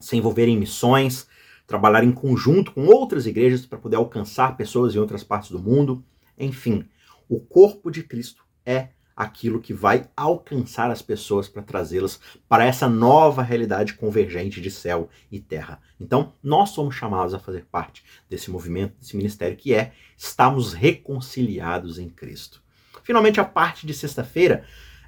se 0.00 0.16
envolver 0.16 0.46
em 0.48 0.58
missões, 0.58 1.28
trabalhar 1.66 2.04
em 2.04 2.12
conjunto 2.12 2.72
com 2.72 2.86
outras 2.86 3.26
igrejas 3.26 3.64
para 3.64 3.78
poder 3.78 3.96
alcançar 3.96 4.56
pessoas 4.56 4.94
em 4.94 4.98
outras 4.98 5.22
partes 5.22 5.50
do 5.50 5.58
mundo. 5.58 6.04
Enfim, 6.36 6.88
o 7.28 7.40
corpo 7.40 7.90
de 7.90 8.02
Cristo 8.02 8.44
é 8.66 8.88
aquilo 9.16 9.60
que 9.60 9.72
vai 9.72 10.08
alcançar 10.16 10.90
as 10.90 11.00
pessoas 11.00 11.48
para 11.48 11.62
trazê-las 11.62 12.18
para 12.48 12.64
essa 12.64 12.88
nova 12.88 13.42
realidade 13.42 13.94
convergente 13.94 14.60
de 14.60 14.70
céu 14.70 15.08
e 15.30 15.38
terra. 15.38 15.80
Então, 16.00 16.32
nós 16.42 16.70
somos 16.70 16.94
chamados 16.94 17.34
a 17.34 17.38
fazer 17.38 17.64
parte 17.70 18.04
desse 18.28 18.50
movimento, 18.50 18.96
desse 18.98 19.16
ministério 19.16 19.56
que 19.56 19.74
é 19.74 19.92
estamos 20.16 20.72
reconciliados 20.72 21.98
em 21.98 22.08
Cristo. 22.08 22.62
Finalmente, 23.02 23.40
a 23.40 23.44
parte 23.44 23.86
de 23.86 23.94
sexta-feira, 23.94 24.64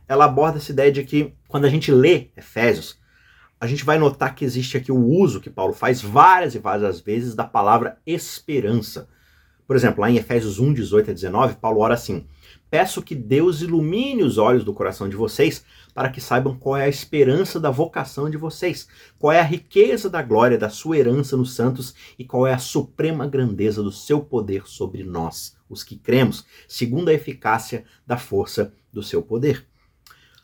ela 0.07 0.27
aborda 0.27 0.59
essa 0.59 0.73
ideia 0.73 0.93
de 0.93 1.03
que 1.03 1.35
quando 1.49 1.65
a 1.65 1.71
gente 1.71 1.91
lê 1.91 2.29
Efésios, 2.37 2.99
a 3.59 3.67
gente 3.67 3.85
vai 3.85 3.99
notar 3.99 4.35
que 4.35 4.45
existe 4.45 4.77
aqui 4.77 4.93
o 4.93 5.05
uso 5.05 5.41
que 5.41 5.51
Paulo 5.51 5.73
faz 5.73 6.01
várias 6.01 6.55
e 6.55 6.59
várias 6.59 7.01
vezes 7.01 7.35
da 7.35 7.45
palavra 7.45 7.99
esperança. 8.07 9.09
Por 9.67 9.75
exemplo, 9.75 10.03
lá 10.03 10.11
em 10.11 10.17
Efésios 10.17 10.59
1, 10.59 10.75
18 10.75 11.11
a 11.11 11.15
19, 11.15 11.57
Paulo 11.57 11.81
ora 11.81 11.95
assim: 11.95 12.27
Peço 12.71 13.03
que 13.03 13.15
Deus 13.15 13.61
ilumine 13.61 14.23
os 14.23 14.39
olhos 14.39 14.65
do 14.65 14.73
coração 14.73 15.09
de 15.09 15.17
vocês 15.17 15.65
para 15.95 16.11
que 16.11 16.21
saibam 16.21 16.57
qual 16.57 16.77
é 16.77 16.85
a 16.85 16.89
esperança 16.89 17.59
da 17.59 17.71
vocação 17.71 18.29
de 18.29 18.37
vocês, 18.37 18.87
qual 19.19 19.33
é 19.33 19.41
a 19.41 19.45
riqueza 19.45 20.11
da 20.11 20.21
glória 20.23 20.59
da 20.59 20.69
sua 20.69 20.99
herança 20.99 21.37
nos 21.37 21.55
santos 21.55 21.95
e 22.19 22.25
qual 22.25 22.47
é 22.47 22.53
a 22.53 22.59
suprema 22.59 23.27
grandeza 23.27 23.83
do 23.83 23.93
seu 23.93 24.21
poder 24.21 24.67
sobre 24.67 25.03
nós, 25.05 25.57
os 25.69 25.83
que 25.83 25.97
cremos, 25.97 26.45
segundo 26.69 27.09
a 27.09 27.15
eficácia 27.15 27.85
da 28.07 28.19
força 28.19 28.73
do 28.93 29.03
seu 29.03 29.23
poder. 29.23 29.67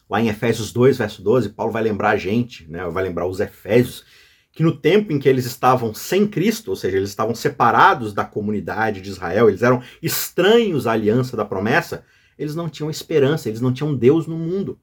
Lá 0.08 0.20
em 0.20 0.28
Efésios 0.28 0.72
2, 0.72 0.98
verso 0.98 1.22
12, 1.22 1.50
Paulo 1.50 1.72
vai 1.72 1.82
lembrar 1.82 2.10
a 2.10 2.16
gente, 2.16 2.70
né, 2.70 2.86
vai 2.88 3.02
lembrar 3.02 3.26
os 3.26 3.40
Efésios, 3.40 4.04
que 4.52 4.62
no 4.62 4.76
tempo 4.76 5.12
em 5.12 5.18
que 5.18 5.28
eles 5.28 5.46
estavam 5.46 5.94
sem 5.94 6.26
Cristo, 6.26 6.68
ou 6.68 6.76
seja, 6.76 6.98
eles 6.98 7.08
estavam 7.08 7.34
separados 7.34 8.12
da 8.12 8.24
comunidade 8.24 9.00
de 9.00 9.08
Israel, 9.08 9.48
eles 9.48 9.62
eram 9.62 9.82
estranhos 10.02 10.86
à 10.86 10.92
aliança 10.92 11.36
da 11.36 11.44
promessa, 11.44 12.04
eles 12.38 12.54
não 12.54 12.68
tinham 12.68 12.90
esperança, 12.90 13.48
eles 13.48 13.62
não 13.62 13.72
tinham 13.72 13.94
Deus 13.94 14.26
no 14.26 14.36
mundo. 14.36 14.78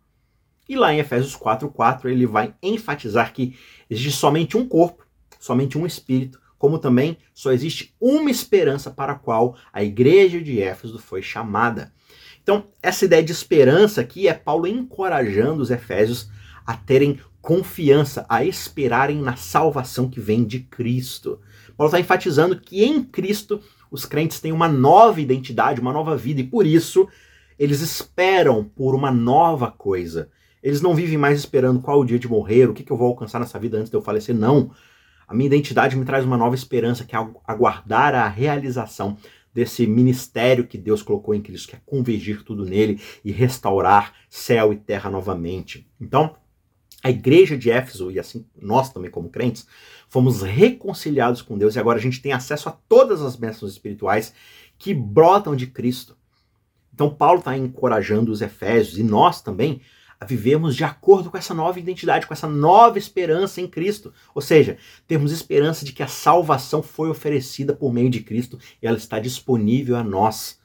E 0.68 0.76
lá 0.76 0.94
em 0.94 1.00
Efésios 1.00 1.36
4:4 1.36 2.10
ele 2.10 2.26
vai 2.26 2.54
enfatizar 2.62 3.32
que 3.32 3.56
existe 3.90 4.12
somente 4.12 4.58
um 4.58 4.68
corpo, 4.68 5.06
somente 5.40 5.78
um 5.78 5.86
espírito, 5.86 6.40
como 6.58 6.80
também 6.80 7.18
só 7.34 7.52
existe 7.52 7.96
uma 8.00 8.30
esperança 8.30 8.90
para 8.90 9.14
a 9.14 9.20
qual 9.20 9.56
a 9.72 9.84
igreja 9.84 10.42
de 10.42 10.62
Éfeso 10.62 11.00
foi 11.00 11.22
chamada. 11.22 11.94
Então, 12.42 12.68
essa 12.82 13.06
ideia 13.06 13.24
de 13.24 13.32
esperança 13.32 14.02
aqui 14.02 14.28
é 14.28 14.34
Paulo 14.34 14.66
encorajando 14.68 15.62
os 15.62 15.70
efésios 15.70 16.30
a 16.66 16.76
terem 16.76 17.20
confiança, 17.42 18.26
a 18.28 18.44
esperarem 18.44 19.22
na 19.22 19.36
salvação 19.36 20.10
que 20.10 20.20
vem 20.20 20.44
de 20.44 20.60
Cristo. 20.60 21.40
Paulo 21.78 21.90
está 21.90 22.00
enfatizando 22.00 22.60
que 22.60 22.84
em 22.84 23.04
Cristo 23.04 23.62
os 23.90 24.06
crentes 24.06 24.40
têm 24.40 24.52
uma 24.52 24.68
nova 24.68 25.22
identidade, 25.22 25.82
uma 25.82 25.94
nova 25.94 26.16
vida, 26.16 26.42
e 26.42 26.48
por 26.48 26.66
isso 26.66 27.08
eles 27.58 27.82
esperam 27.82 28.64
por 28.64 28.96
uma 28.96 29.12
nova 29.12 29.72
coisa. 29.72 30.30
Eles 30.62 30.82
não 30.82 30.94
vivem 30.94 31.18
mais 31.18 31.40
esperando 31.40 31.82
qual 31.82 32.00
o 32.00 32.06
dia 32.06 32.20
de 32.20 32.28
morrer, 32.28 32.70
o 32.70 32.74
que, 32.74 32.84
que 32.84 32.92
eu 32.92 32.98
vou 32.98 33.08
alcançar 33.08 33.40
nessa 33.40 33.58
vida 33.58 33.78
antes 33.78 33.90
de 33.90 33.96
eu 33.96 34.02
falecer. 34.02 34.36
Não. 34.36 34.72
A 35.28 35.34
minha 35.34 35.48
identidade 35.48 35.96
me 35.96 36.06
traz 36.06 36.26
uma 36.26 36.38
nova 36.38 36.56
esperança, 36.56 37.06
que 37.06 37.16
é 37.16 37.28
aguardar 37.46 38.16
a 38.16 38.28
realização 38.28 39.18
desse 39.54 39.88
ministério 39.88 40.68
que 40.68 40.78
Deus 40.78 41.02
colocou 41.02 41.34
em 41.34 41.42
Cristo, 41.42 41.70
que 41.70 41.76
é 41.76 41.82
convergir 41.86 42.44
tudo 42.44 42.66
nele 42.66 43.02
e 43.24 43.32
restaurar 43.32 44.14
céu 44.30 44.72
e 44.74 44.76
terra 44.76 45.10
novamente. 45.10 45.88
Então, 46.00 46.36
a 47.02 47.10
igreja 47.10 47.58
de 47.58 47.72
Éfeso, 47.72 48.12
e 48.12 48.20
assim 48.20 48.46
nós 48.60 48.92
também 48.92 49.10
como 49.10 49.30
crentes, 49.30 49.66
fomos 50.10 50.42
reconciliados 50.42 51.42
com 51.42 51.58
Deus 51.58 51.76
e 51.76 51.80
agora 51.80 51.98
a 51.98 52.02
gente 52.02 52.22
tem 52.22 52.34
acesso 52.34 52.68
a 52.68 52.72
todas 52.72 53.22
as 53.22 53.36
bênçãos 53.36 53.72
espirituais 53.72 54.34
que 54.78 54.94
brotam 54.94 55.56
de 55.56 55.68
Cristo. 55.68 56.18
Então, 56.94 57.10
Paulo 57.10 57.40
está 57.40 57.56
encorajando 57.56 58.32
os 58.32 58.42
Efésios 58.42 58.98
e 58.98 59.04
nós 59.04 59.42
também 59.42 59.82
a 60.20 60.26
vivermos 60.26 60.76
de 60.76 60.84
acordo 60.84 61.32
com 61.32 61.38
essa 61.38 61.54
nova 61.54 61.80
identidade, 61.80 62.28
com 62.28 62.34
essa 62.34 62.48
nova 62.48 62.98
esperança 62.98 63.62
em 63.62 63.68
Cristo. 63.68 64.14
Ou 64.36 64.42
seja, 64.42 64.78
temos 65.08 65.32
esperança 65.32 65.86
de 65.86 65.94
que 65.94 66.04
a 66.04 66.08
salvação 66.08 66.84
foi 66.84 67.10
oferecida 67.10 67.74
por 67.74 67.94
meio 67.94 68.10
de 68.10 68.20
Cristo 68.20 68.60
e 68.82 68.88
ela 68.88 68.98
está 68.98 69.18
disponível 69.18 69.96
a 69.96 70.04
nós. 70.04 70.60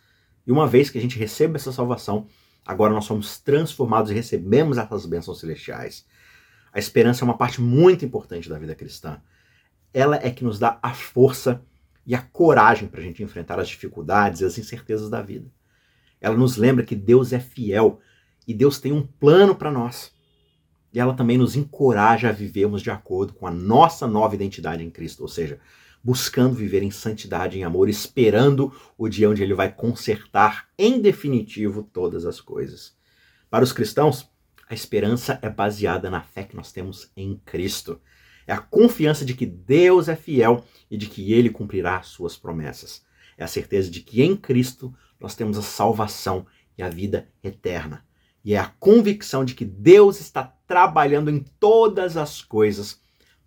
E 0.45 0.51
uma 0.51 0.67
vez 0.67 0.91
que 0.91 0.99
a 0.99 1.01
gente 1.01 1.17
recebe 1.17 1.55
essa 1.55 1.71
salvação, 1.71 2.27
agora 2.67 2.93
nós 2.93 3.05
somos 3.05 3.39
transformados 3.39 4.11
e 4.11 4.15
recebemos 4.15 4.77
essas 4.77 5.07
bênçãos 5.07 5.39
celestiais. 5.39 6.05
A 6.75 6.81
esperança 6.81 7.23
é 7.23 7.25
uma 7.25 7.39
parte 7.39 7.61
muito 7.61 8.05
importante 8.05 8.49
da 8.49 8.59
vida 8.59 8.75
cristã. 8.75 9.23
Ela 9.93 10.17
é 10.17 10.29
que 10.29 10.43
nos 10.43 10.59
dá 10.59 10.77
a 10.83 10.93
força 10.93 11.63
e 12.05 12.17
a 12.17 12.21
coragem 12.21 12.89
para 12.89 13.01
a 13.01 13.05
gente 13.05 13.23
enfrentar 13.23 13.61
as 13.61 13.69
dificuldades 13.69 14.41
e 14.41 14.45
as 14.45 14.59
incertezas 14.59 15.09
da 15.09 15.23
vida. 15.23 15.49
Ela 16.21 16.37
nos 16.37 16.57
lembra 16.57 16.85
que 16.85 16.97
Deus 16.97 17.33
é 17.33 17.39
fiel 17.39 18.01
e 18.45 18.53
Deus 18.53 18.81
tem 18.81 18.91
um 18.91 19.07
plano 19.07 19.55
para 19.55 19.71
nós. 19.71 20.13
E 20.93 20.99
ela 20.99 21.15
também 21.15 21.39
nos 21.39 21.55
encoraja 21.55 22.31
a 22.31 22.33
vivermos 22.33 22.83
de 22.83 22.91
acordo 22.91 23.35
com 23.35 23.47
a 23.47 23.53
nossa 23.53 24.09
nova 24.09 24.35
identidade 24.35 24.83
em 24.83 24.91
Cristo, 24.91 25.21
ou 25.21 25.29
seja, 25.29 25.61
buscando 26.03 26.57
viver 26.57 26.83
em 26.83 26.91
santidade, 26.91 27.57
em 27.57 27.63
amor, 27.63 27.89
esperando 27.89 28.73
o 28.99 29.09
dia 29.09 29.31
onde 29.31 29.43
ele 29.43 29.55
vai 29.55 29.73
consertar 29.73 30.69
em 30.77 31.01
definitivo 31.01 31.85
todas 31.85 32.27
as 32.27 32.41
coisas. 32.41 32.97
Para 33.49 33.63
os 33.63 33.73
cristãos, 33.73 34.29
a 34.69 34.75
esperança 34.75 35.39
é 35.43 35.49
baseada 35.49 36.11
na 36.11 36.23
fé 36.23 36.45
que 36.45 36.57
nós 36.57 36.73
temos 36.73 37.11
em 37.17 37.37
Cristo. 37.45 38.01
É 38.47 38.53
a 38.53 38.59
confiança 38.59 39.25
de 39.25 39.35
que 39.35 39.47
Deus 39.47 40.09
é 40.09 40.17
fiel 40.17 40.65
e 40.91 40.97
de 40.97 41.07
que 41.07 41.33
ele 41.33 41.51
cumprirá 41.51 42.03
suas 42.03 42.37
promessas. 42.37 43.05
É 43.37 43.45
a 43.45 43.49
certeza 43.49 43.91
de 43.91 44.01
que 44.01 44.23
em 44.23 44.37
Cristo 44.37 44.95
nós 45.21 45.35
temos 45.35 45.59
a 45.59 45.63
salvação 45.63 46.47
e 46.77 46.83
a 46.83 46.89
vida 46.89 47.29
eterna. 47.43 48.05
E 48.45 48.55
é 48.55 48.59
a 48.59 48.67
convicção 48.67 49.45
de 49.45 49.55
que 49.55 49.65
Deus 49.65 50.21
está 50.21 50.45
trabalhando 50.67 51.31
em 51.31 51.41
todas 51.59 52.17
as 52.17 52.43
coisas 52.43 53.01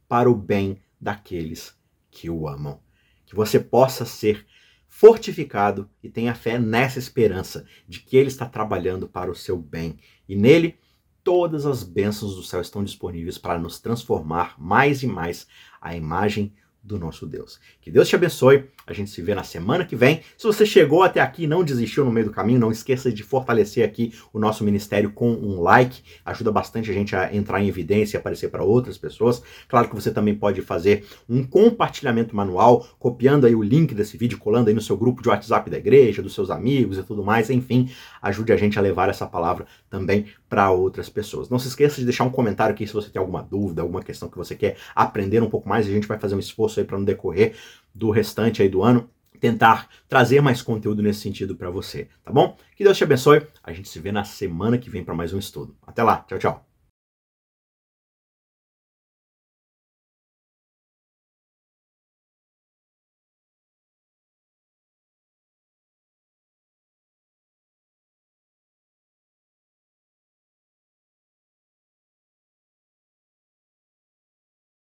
para 0.08 0.30
o 0.30 0.36
bem 0.36 0.82
daqueles 1.00 1.76
que 2.10 2.30
o 2.30 2.48
amam. 2.48 2.80
Que 3.26 3.36
você 3.36 3.60
possa 3.60 4.06
ser 4.06 4.46
fortificado 4.88 5.90
e 6.02 6.10
tenha 6.10 6.34
fé 6.34 6.58
nessa 6.58 6.98
esperança 6.98 7.66
de 7.88 8.00
que 8.00 8.18
Ele 8.18 8.30
está 8.30 8.48
trabalhando 8.48 9.08
para 9.08 9.30
o 9.30 9.36
seu 9.36 9.58
bem. 9.58 10.00
E 10.28 10.36
nele, 10.36 10.80
todas 11.28 11.66
as 11.66 11.84
bênçãos 11.84 12.38
do 12.38 12.42
céu 12.42 12.62
estão 12.62 12.82
disponíveis 12.82 13.38
para 13.38 13.60
nos 13.60 13.82
transformar 13.82 14.56
mais 14.58 15.04
e 15.04 15.08
mais 15.08 15.46
à 15.82 15.94
imagem 15.94 16.54
do 16.82 16.98
nosso 16.98 17.28
Deus. 17.28 17.60
Que 17.82 17.92
Deus 17.92 18.08
te 18.08 18.16
abençoe. 18.16 18.63
A 18.88 18.94
gente 18.94 19.10
se 19.10 19.22
vê 19.22 19.36
na 19.36 19.44
semana 19.44 19.84
que 19.84 19.94
vem. 19.94 20.22
Se 20.38 20.48
você 20.48 20.66
chegou 20.66 21.04
até 21.04 21.20
aqui 21.20 21.44
e 21.44 21.48
não 21.48 21.62
desistiu 21.62 22.06
no 22.06 22.12
meio 22.12 22.28
do 22.28 22.32
caminho, 22.32 22.58
não 22.58 22.72
esqueça 22.72 23.12
de 23.12 23.22
fortalecer 23.22 23.84
aqui 23.84 24.13
o 24.32 24.40
nosso 24.40 24.63
ministério 24.63 25.12
com 25.12 25.30
um 25.30 25.60
like. 25.60 26.02
Ajuda 26.24 26.50
bastante 26.50 26.90
a 26.90 26.94
gente 26.94 27.13
a 27.13 27.36
entrar 27.36 27.62
em 27.62 27.68
evidência 27.68 28.16
e 28.16 28.18
aparecer 28.18 28.50
para 28.50 28.63
outras 28.63 28.98
pessoas. 28.98 29.44
Claro 29.68 29.90
que 29.90 29.96
você 29.96 30.12
também 30.12 30.34
pode 30.34 30.62
fazer 30.62 31.06
um 31.28 31.44
compartilhamento 31.44 32.34
manual, 32.34 32.88
copiando 32.98 33.46
aí 33.46 33.54
o 33.54 33.62
link 33.62 33.94
desse 33.94 34.16
vídeo, 34.16 34.38
colando 34.38 34.70
aí 34.70 34.74
no 34.74 34.82
seu 34.82 34.96
grupo 34.96 35.22
de 35.22 35.28
WhatsApp 35.28 35.70
da 35.70 35.78
igreja, 35.78 36.22
dos 36.22 36.34
seus 36.34 36.50
amigos 36.50 36.98
e 36.98 37.04
tudo 37.04 37.22
mais. 37.22 37.50
Enfim, 37.50 37.92
ajude 38.22 38.54
a 38.54 38.58
gente 38.58 38.80
a 38.80 38.82
levar 38.82 39.10
essa 39.10 39.28
palavra 39.28 39.66
também 39.90 40.28
para 40.50 40.72
outras 40.72 41.10
pessoas. 41.10 41.50
Não 41.50 41.60
se 41.60 41.68
esqueça 41.68 41.98
de 41.98 42.06
deixar 42.06 42.24
um 42.24 42.30
comentário 42.30 42.74
aqui 42.74 42.88
se 42.88 42.94
você 42.94 43.10
tem 43.10 43.20
alguma 43.20 43.44
dúvida, 43.44 43.82
alguma 43.82 44.02
questão 44.02 44.30
que 44.30 44.38
você 44.38 44.56
quer 44.56 44.78
aprender 44.96 45.42
um 45.44 45.50
pouco 45.50 45.68
mais. 45.68 45.88
A 45.88 45.92
gente 45.92 46.08
vai 46.08 46.18
fazer 46.18 46.36
um 46.36 46.40
esforço 46.40 46.80
aí 46.80 46.86
para 46.86 46.98
no 46.98 47.06
decorrer 47.06 47.56
do 47.94 48.10
restante 48.10 48.62
aí 48.62 48.70
do 48.70 48.84
ano 48.84 49.10
tentar 49.40 49.88
trazer 50.08 50.42
mais 50.42 50.62
conteúdo 50.62 51.04
nesse 51.04 51.22
sentido 51.22 51.56
para 51.56 51.70
você, 51.70 52.08
tá 52.24 52.32
bom? 52.32 52.58
Que 52.76 52.84
Deus 52.84 52.98
te 52.98 53.04
abençoe. 53.04 53.46
A 53.64 53.72
gente 53.72 53.88
se 53.88 54.00
vê 54.00 54.12
na 54.12 54.24
semana 54.24 54.78
que 54.78 54.90
vem 54.90 55.04
para 55.04 55.14
mais 55.14 55.34
um 55.34 55.40
estudo. 55.40 55.76
Até 55.86 56.04
lá. 56.04 56.26
Tchau, 56.28 56.40
tchau. 56.40 56.77